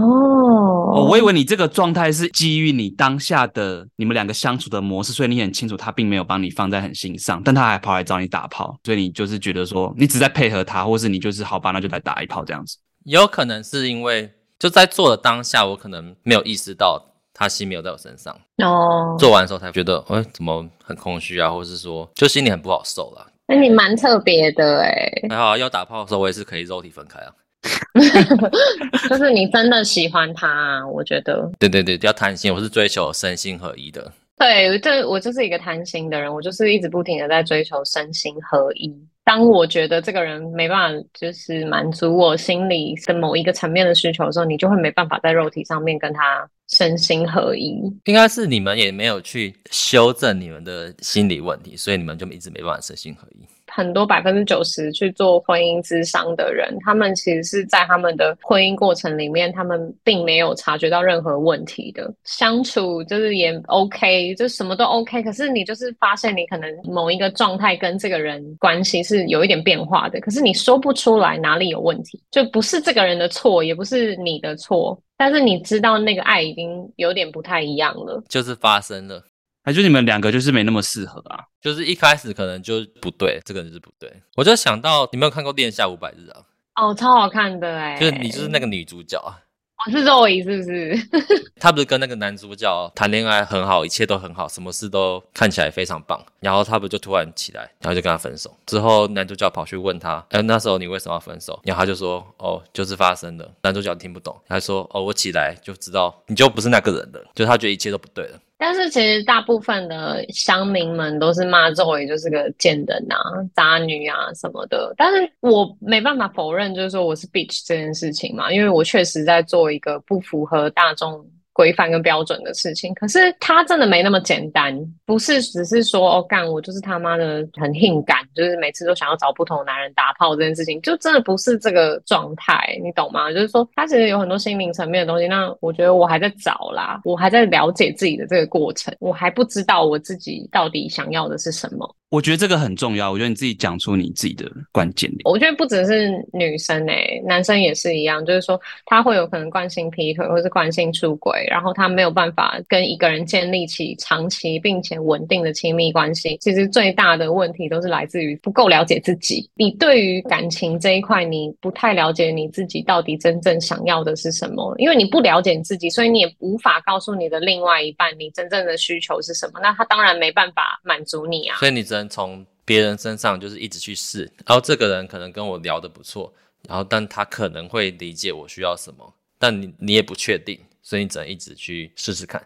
[0.93, 12.77] 哦，我以为你这个状态是基于你当下的你们两个相处的模式，所以你很清楚他并没有把你放在很心上，但他还跑来找你打炮，所以你就是觉得说你只在配合他，或是你就是好吧，那就来打一炮这样子。
[13.05, 14.31] 有可能是因为
[14.61, 17.03] 就在做的当下，我可能没有意识到
[17.33, 18.31] 他心没有在我身上
[18.63, 23.25] 哦，做完的时候才觉得，哎、欸，怎么很空虚啊，或是说就心里很不好受啦。
[23.47, 27.33] 那你蛮特别的哎，还好要打炮的时候，我也是可以肉体分开啊。
[29.09, 31.49] 就是你真的喜欢他，啊，我觉得。
[31.57, 34.11] 对对对，比较贪心，我是追求身心合一的。
[34.37, 38.95] 对，这我就是一个贪心的人，我就是一直不停的在追求身心合一。
[39.23, 47.79] 当我觉得这个人没办法就是满足我心里的某一个层面的需求的时候，你就会没办法在肉体上面跟他身心合一。
[48.05, 53.45] 应该是你们也没有去修正你们的心理问题，所以你们就一直没办法身心合一。
[53.73, 65.23] 很多百分之九十去做婚姻咨商的人，他们其实是在他们的婚姻过程里面，他们并没有察觉到任何问题的，相处就是也 OK，就什么都 OK。
[65.23, 79.23] 可是你就是发现你可能某一个状态跟这个人关系是有一点变化的，可是你说不出来哪里有问题，就不是这个人的错，也不是你的错，但是你知道那个爱已经有点不太一样了，就是发生了。
[79.63, 84.11] 还就你们两个就是没那么适合啊，就是一开始可能就不对，这个人就是不对。
[84.35, 86.43] 我就想到你没有看过《恋夏五百日》啊？
[86.75, 87.99] 哦，超好看的哎！
[87.99, 89.37] 就是你就是那个女主角啊？
[89.83, 90.95] 哦是 Zoe 是不是？
[91.59, 96.23] 她不是跟那个男主角谈恋爱很好，一切都很好，什么事都看起来非常棒。
[96.39, 98.55] 然后他不就突然起来，然后就跟他分手。
[98.67, 101.59] 之后男主角跑去问他，哎，那时候你为什么要分手？
[101.63, 103.51] 然后他就说，哦，就是发生了。
[103.63, 108.39] 男主角听不懂，他说，哦，我起来就知道你就不是那个人了，就他觉得一切都不对了。
[108.63, 113.17] 但是其实大部分的乡民们都是骂周围就是个贱人啊、
[113.55, 114.93] 渣女啊什么的。
[114.95, 121.25] 但是我没办法否认，就是说我是 bitch 这件事情嘛，因为我确实在做一个不符合大众
[121.61, 133.31] 规范跟标准的事情，可是他真的没那么简单，不是只是说哦干我就是他妈的很性感，就是每次都想要找不同的男人打炮这件事情，就真的不是这个状态，你懂吗？
[133.31, 141.95] 就是说他其实有很多心灵层面的东西，那我觉得我还在找啦，我还在了解自己的这个过程，我还不知道我自己到底想要的是什么。
[142.11, 143.09] 我觉得这个很重要。
[143.09, 145.21] 我觉得你自己讲出你自己的关键点。
[145.23, 148.23] 我觉得不只是女生诶、欸，男生也是一样。
[148.25, 156.37] 就是说，他会有可能惯性劈腿，或是惯性出轨，然后他没有办法跟一个人建立起长期并且稳定的亲密关系。
[156.41, 159.49] 其实最大的问题都是来自于不够了解自己。
[159.55, 164.75] 你对于感情这一块，你不太了解你自己到底真正想要的是什么。
[164.77, 169.61] 因为你不了解你自己，所以你也无法告诉你的另外一半你真正的需求是什么。
[169.63, 171.55] 那他当然没办法满足你啊。
[171.59, 176.33] 所以你只从别人身上就是一直去试，然后这个人可能跟我聊得不错，
[176.67, 182.45] 然后但他可能会理解我需要什么，但你你也不确定，所以你只能一直去试试看。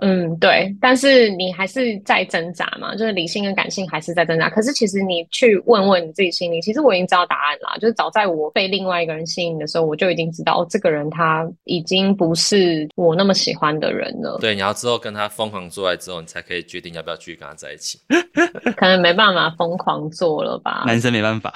[0.00, 4.48] 嗯，对，但是你还是在挣扎嘛，就是理性跟感性还是在挣扎。
[4.48, 7.76] 可是其实你去问问你自己心里，其实我已经知道答案啦。
[7.80, 14.38] 就是早在我被另外一个人吸引的时候，我就已经知道，哦，这个人他已经不是我那么喜欢的人了。
[14.40, 17.98] 对，你要之后跟他疯狂做爱之后，你才可以决定要不要继续跟他在一起。
[18.76, 20.84] 可能没办法疯狂做了吧？
[20.86, 21.52] 男生没办法，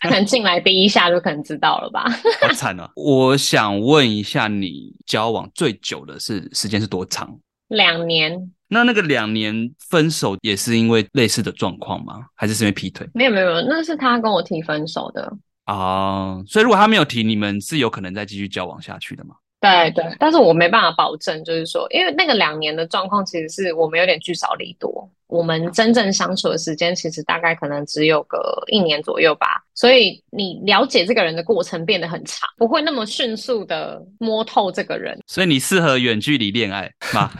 [0.00, 2.06] 他可能进来第一下就可能知道了吧？
[2.42, 2.90] 好惨啊！
[2.96, 7.38] 我想问一下，你交往最久的是时间是多长？
[7.74, 12.26] 两年，那那个两年分手也是因为类似的状况吗？
[12.34, 13.06] 还是是因为劈腿？
[13.12, 15.30] 没有没有没有，那是他跟我提分手的
[15.64, 16.42] 啊。
[16.46, 19.34] 所以如果他没有提，你们是有可能再继续交往下去的吗？
[19.60, 25.10] 对对，但是我没办法保证，就是说，因为那个两年的状况，其实是我们有点聚少离多。
[25.34, 29.62] 我们真正相处的时间，其实大概可能只有个一年左右吧。
[29.74, 35.18] 所以你了解这个人的过程变得很长，不会那么迅速的摸透这个人。
[35.26, 37.30] 所以你适合远距离恋爱吗？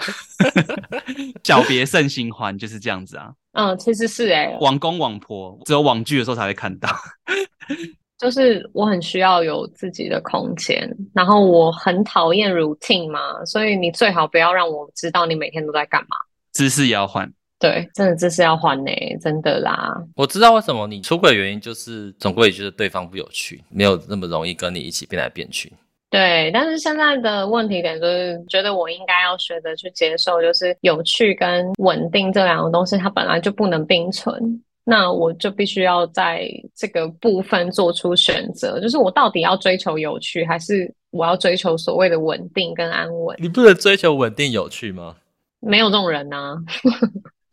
[1.45, 3.33] 小别胜新欢就是这样子啊。
[3.53, 6.89] 嗯，其实是哎、欸，网公网婆只有网剧的时候才会看到。
[8.19, 16.17] 就是我很需要有自己的空间，然后我很讨厌 routine 嘛，所以你最好不要让我知道你每天都在干嘛。
[16.53, 17.31] 姿势也要换，
[17.65, 18.93] 对，真的这是要还呢，
[19.23, 19.97] 真的啦。
[20.17, 25.73] 我知道为什么你出轨的原因，就是总归也觉得对方不有趣，没有那么容易跟你一起变来变去。
[26.11, 34.63] 对，但是现在的问题点就是，觉得我应该要学着去接受，就是有趣跟稳定这两个东西，它本来就不能并存。
[34.85, 36.47] 那我就必须要在
[36.77, 43.35] 这个部分做出选择，就是我到底要追求有趣，还是我要追求所谓的稳定跟安稳？
[43.41, 45.17] 你不能追求稳定有趣吗？
[45.61, 46.59] 没有这种人啊！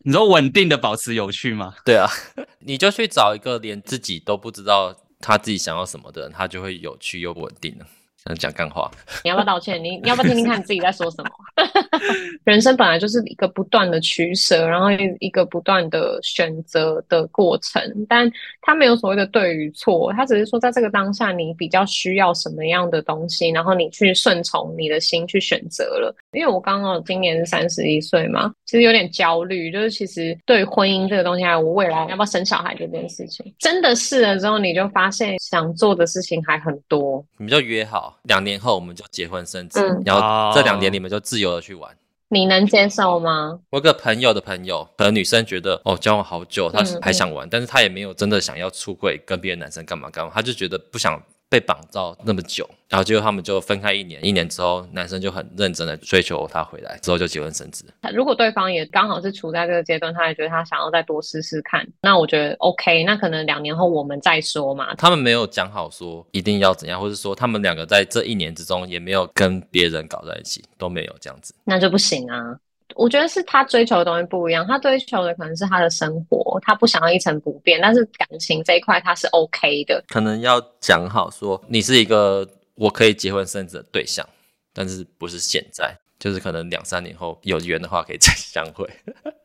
[0.04, 1.74] 你说稳定的保持有趣吗？
[1.84, 2.08] 对啊，
[2.60, 7.86] 你就去找一个连自己都不知道他自己想要什么的人，他就会有趣又稳定了。
[8.24, 8.88] 想讲干话，
[9.24, 9.82] 你要不要道歉？
[9.82, 11.30] 你你要不要听听看你自己在说什么？
[12.46, 14.86] 人生本来就是一个不断的取舍，然后
[15.18, 18.30] 一个不断的选择的过程，但
[18.60, 26.14] 它没有所谓的对与错，它只是说在这个当下你比较需要什么样的东西，然后你去顺从你的心去选择了。
[26.30, 38.16] 因为我刚好今年是三十一岁嘛，其实有点焦虑，就是其实对婚姻这个东西，还有我未来要不要生小孩这件事情，真的试了之后，你就发现想做的事情还很多，你们就约好。
[38.22, 41.94] 两年后我们就结婚生子，嗯、然后这两年你们就自由的去玩。
[42.30, 43.60] 你能接受吗？
[43.68, 51.22] 我有个朋友的朋友，可能女生觉得哦，交往好久，她还想玩，嗯嗯，但是她也没有真的想要出轨跟别的男生干嘛干嘛，她就觉得不想
[51.52, 57.84] 被绑到那么久，然后结果他们就分开一年，一年之后男生就很认真的追求她回来，之后就结婚生子。
[58.14, 64.94] 如果对方也刚好是处在这个阶段，他也觉得他想要再多试试看，那我觉得 OK，那可能两年后我们再说嘛。
[64.94, 72.56] 他们没有讲好说一定要怎样，或是说他们两个在这一年之中也没有跟别人搞在一起，都没有这样子，那就不行啊。
[72.94, 77.80] 我觉得是他追求的东西不一样，他追求的可能是他的生活，他不想要一成不变。
[77.82, 84.26] 但是感情这一块他是 OK 的，可能要讲好说，你是一个我可以结婚生子的对象，
[84.72, 88.88] 但是不是现在，就是可能两三年后有缘的话可以再 相会。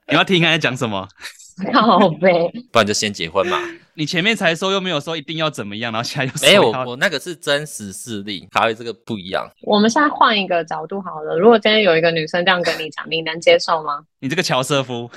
[0.10, 1.08] 你要听刚才讲什么？
[1.74, 3.58] 靠呗，不然就先结婚嘛。
[3.98, 9.50] 你前面才说又没有说一定要怎么样，然后现在又说没有，我我那个是真实事例，卡位这个不一样。
[9.64, 14.00] 我们现在换一个角度好了，如果今天有一个女生这样跟你讲，你能接受吗？
[14.20, 15.10] 你这个乔瑟夫。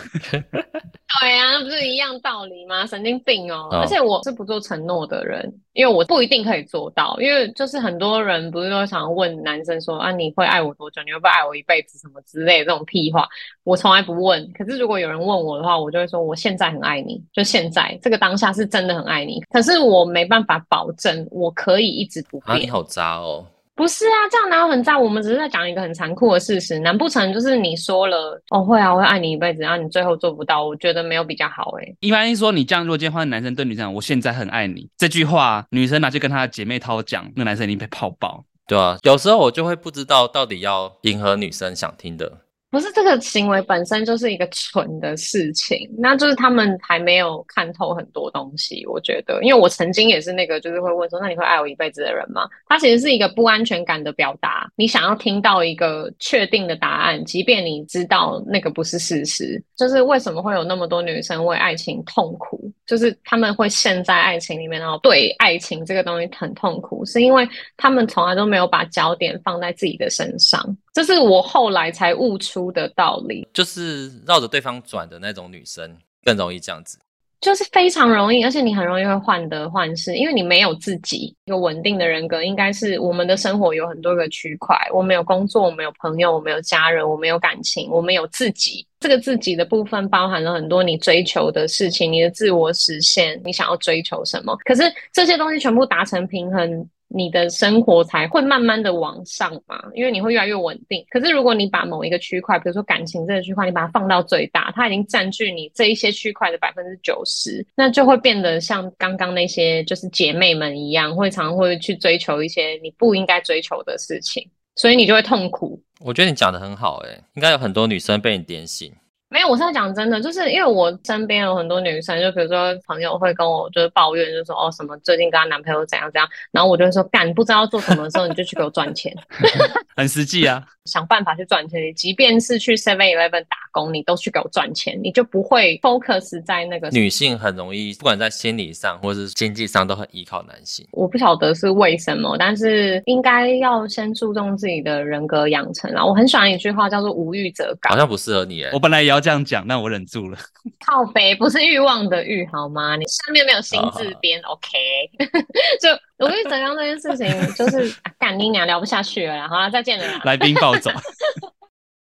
[1.21, 2.87] 对啊，那不是一样道理吗？
[2.87, 3.69] 神经病哦！
[3.73, 7.19] 而且我是不做承诺的人，因为我不一定可以做到。
[7.21, 11.03] 因为就是很多人不是都想问男生说啊，你会爱我多久？
[11.03, 11.99] 你会不会爱我一辈子？
[11.99, 13.29] 什么之类的这种屁话，
[13.65, 14.49] 我从来不问。
[14.57, 19.43] 可是如果有人问我的话，我就会说我现在很爱你，就现在这个当下是真的很爱你。
[19.51, 22.57] 可是我没办法保证我可以一直不变。
[22.57, 23.45] 啊，你好渣哦！
[23.75, 24.99] 不是啊，这样哪有很渣？
[24.99, 26.79] 我们只是在讲一个很残酷的事实。
[26.81, 30.67] 难不成就是你说了哦会啊，我会爱你一辈子，然后你最后做不到？
[30.67, 31.97] 我觉得没有比较好诶。
[32.01, 38.45] 一般说你这样，如果今天换男生对女生讲，我现在很爱你这句话，女生拿去跟她的姐妹掏讲，那个男生一定被泡爆。
[38.67, 42.31] 对啊，有时候我就会不知道到底要迎合女生想听的。
[42.71, 48.87] 不是这个行为本身就是一个蠢的事情，那就是他们还没有看透很多东西。
[48.87, 52.49] 我觉得，因为我曾经也是那个，就是会问说，那你会爱我一辈子的人吗？
[52.69, 54.71] 他其实是一个不安全感的表达。
[54.77, 59.61] 你想要听到一个确定的答案，即便你知道那个不是事实。
[59.77, 62.71] 就是为什么会有那么多女生为爱情痛苦？
[62.91, 70.61] 就是他们会陷在爱情里面，然后对爱情这个东西很痛苦，是因为他们从来都没有把焦点放在自己的身上。
[70.93, 76.99] 这是我后来才悟出的道理，就是绕着对方转的那种女生更容易这样子，
[77.41, 82.43] 就是非常容易，而且你很容易会患得患失，因为你没有自己一个稳定的人格。
[82.45, 88.87] 应该是我们的生活有很多个区块，我们有工作，我们有朋友，我们有家人，我们有感情，我们有自己。
[89.01, 94.55] 这个自己的部分包含了很多你追求的事情，你的自我实现，你想要追求什么？
[94.65, 96.87] 可是这些东西全部达成平衡。
[97.13, 101.05] 你的生活才会慢慢的往上嘛，因为你会越来越稳定。
[101.11, 115.83] 可是如果你把某一个区块，比如说感情这个区块，你把它放到最大，它已经占据你这一些区块的百分之九十，那就会变得像刚刚那些就是姐妹们一样，会常会去追求一些你不应该追求的事情，所以你就会痛苦。
[115.99, 118.93] 我觉得你讲的很好，欸，诶，应该有很多女生被你点醒。
[119.31, 129.15] 没有，我是要讲真的，就是因为我身边有很多女生，就比如说朋友会跟我就是抱怨，就说哦什么最近跟她男朋友怎样怎样，然后我就会说干，不知道做什么的时候，你就去给我赚钱，
[129.97, 130.61] 很实际啊，
[130.91, 136.89] 想办法去赚钱，即便是去 Seven Eleven 打工，你都去给我赚钱，你就不会 focus 在那个。
[136.91, 140.85] 女性很容易，不管在心理上或是经济上，都很依靠男性。
[140.91, 146.05] 我不晓得是为什么，但是应该要先注重自己的人格养成啊。
[146.05, 148.71] 我很喜欢一句话叫做“无欲则刚”，好像不适合你诶。
[148.73, 149.21] 我本来也要。
[149.21, 150.39] 这样讲，但我忍住了。
[150.87, 152.97] 靠北不是欲望的欲，好吗？
[152.97, 154.79] 你上面没有心字边，OK？
[155.79, 157.95] 就无欲则刚这件事情，就是
[158.31, 159.49] 干你娘聊不下去了。
[159.49, 160.05] 好了，再见了。
[160.23, 160.89] 来宾暴走。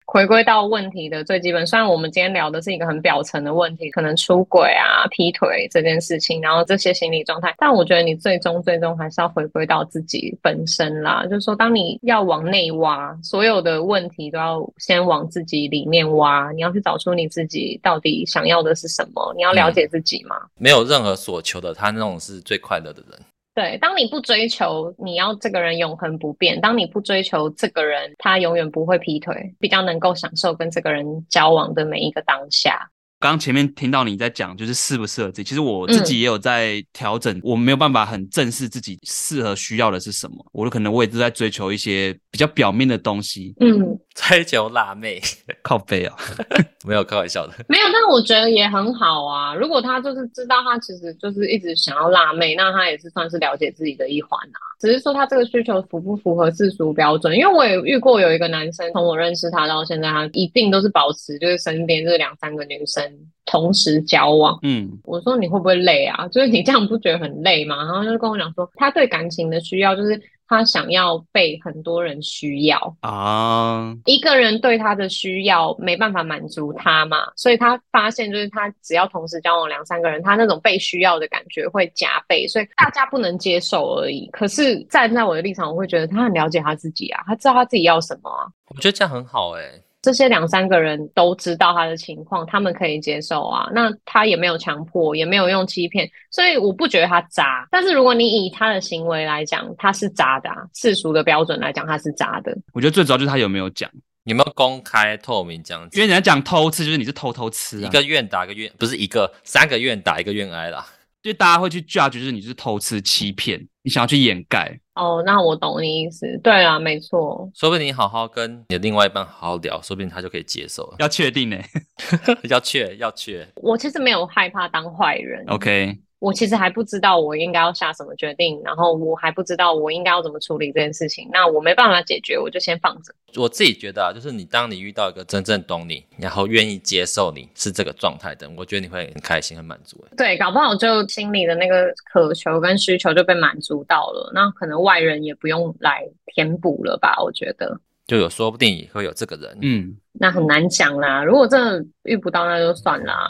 [0.05, 11.24] 回归到问题的最基本，虽然我们今天聊的是一个很表层的问题，可能出轨啊、劈腿这件事情，然后这些心理状态，但我觉得你最终最终还是要回归到自己本身啦。
[11.27, 20.37] 就是说，当你要往内挖，所有的问题都要先往自己里面挖，你要去找出你自己到底想要的是什么，你要了解自己嘛。
[20.37, 23.20] 嗯，没有任何所求的，他那种是最快乐的人。
[23.57, 32.90] 对，当你不追求你要这个人永恒不变，当你不追求这个人他永远不会劈腿，比较能够享受跟这个人交往的每一个当下。
[33.18, 35.48] 刚刚前面听到你在讲，就是适不适合自己。
[35.48, 40.36] 其实我自己也有在调整，嗯、我没有办法很正视自己适合需要的是什么。
[40.52, 43.54] 我可能我也是在追求一些比较表面的东西。
[43.61, 45.21] 嗯，追求辣妹，
[45.62, 46.17] 靠背啊，
[46.89, 47.53] 没有开玩笑的。
[47.69, 49.55] 没有，但我觉得也很好啊。
[49.55, 54.59] 如果他就是知道他其实就是一直想要辣妹，那他也是算是了解自己的一环啊。
[54.81, 57.37] 只是说他这个需求符不符合世俗标准？
[57.37, 63.03] 因为我也遇过有一个男生，从我认识他到现在，他一定都是保持就是身边这两三个女生。
[63.49, 66.27] 同时交往，嗯，我说你会不会累啊？
[66.33, 67.77] 就是你这样不觉得很累吗？
[67.77, 73.94] 然后就跟我讲说，他对感情的需要就是他想要被很多人需要啊。
[74.05, 84.28] 一个人对他的需要没办法满足他嘛，所以他发现就是他只要同时交往两三个人，他那种被需要的感觉会加倍，所以大家不能接受而已。
[84.32, 88.47] 可是站在我的立场，我会觉得他很了解他自己啊，他知道他自己要什么啊。
[88.68, 89.82] 我觉得这样很好哎、欸。
[90.07, 93.68] 这些两三个人都知道他的情况，他们可以接受啊。
[93.74, 97.66] 那他也没有强迫，也没有用欺骗，所以我不觉得他渣。
[97.72, 100.59] 但是如果你以他的行为来讲，他是渣的啊。
[100.76, 102.57] 世俗的标准来讲，他是渣的。
[102.72, 103.90] 我觉得最主要就是他有没有讲，
[104.26, 105.98] 有没有公开透明这样子。
[105.98, 107.88] 因为人家讲偷吃，就是你是偷偷吃啊。
[107.88, 110.86] 一个愿打一个愿，不是一个三个愿打一个愿挨啦。
[111.20, 114.78] 就大家会去 judge，就是你是偷吃欺骗，你想要去掩盖。
[114.97, 116.26] 哦，那我懂你意思。
[116.42, 117.49] 对啊，没错。
[117.55, 120.97] 说不定你好好跟你的另外一半好好聊，说不定他就可以接受了。
[120.99, 121.57] 要确定呢？
[122.49, 123.47] 要确要确。
[123.57, 125.44] 我其实没有害怕当坏人。
[125.49, 125.99] OK。
[126.19, 131.29] 我其实还不知道我应该要下什么决定，然后我还不知道我应该要怎么处理这件事情。
[131.31, 133.14] 那我没办法解决，我就先放着。
[133.37, 140.03] 我自己觉得啊，就是你当你遇到一个真正懂你，然后愿意接受你是这个状态的，我觉得你会很开心、很满足。
[140.17, 146.03] 对，搞不好就心里的那个渴求跟需求就被满足到了，那可能外人也不用来
[146.35, 147.14] 填补了吧？
[147.23, 149.59] 我觉得就有说不定也会有这个人。
[149.61, 151.23] 嗯，那很难讲啦。
[151.23, 153.29] 如果真的遇不到，那就算啦。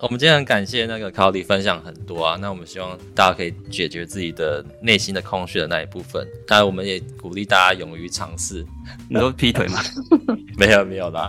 [0.00, 6.24] 我们今天很感谢那个考里分享很多啊，那我们希望大家可以解决自己的内心的空虚的那一部分。
[6.46, 8.64] 当然，我们也鼓励大家勇于尝试。
[9.10, 9.80] 你说劈腿吗？
[10.56, 11.28] 没有没有啦，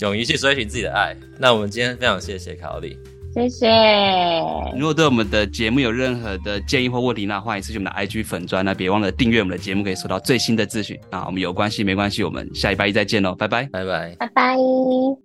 [0.00, 1.16] 勇于去追寻自己的爱。
[1.38, 2.94] 那我们今天非常谢谢考里，
[3.32, 3.66] 谢谢。
[4.76, 11.00] 如果对我们的节目有任何的建议或问题，那欢迎私讯我们的 IG 粉专，那别忘了订阅我们的节目，可以收到最新的资讯。
[11.10, 15.23] 那我们有关系没关系，我们下礼拜一再见喽，拜拜，拜拜，拜拜。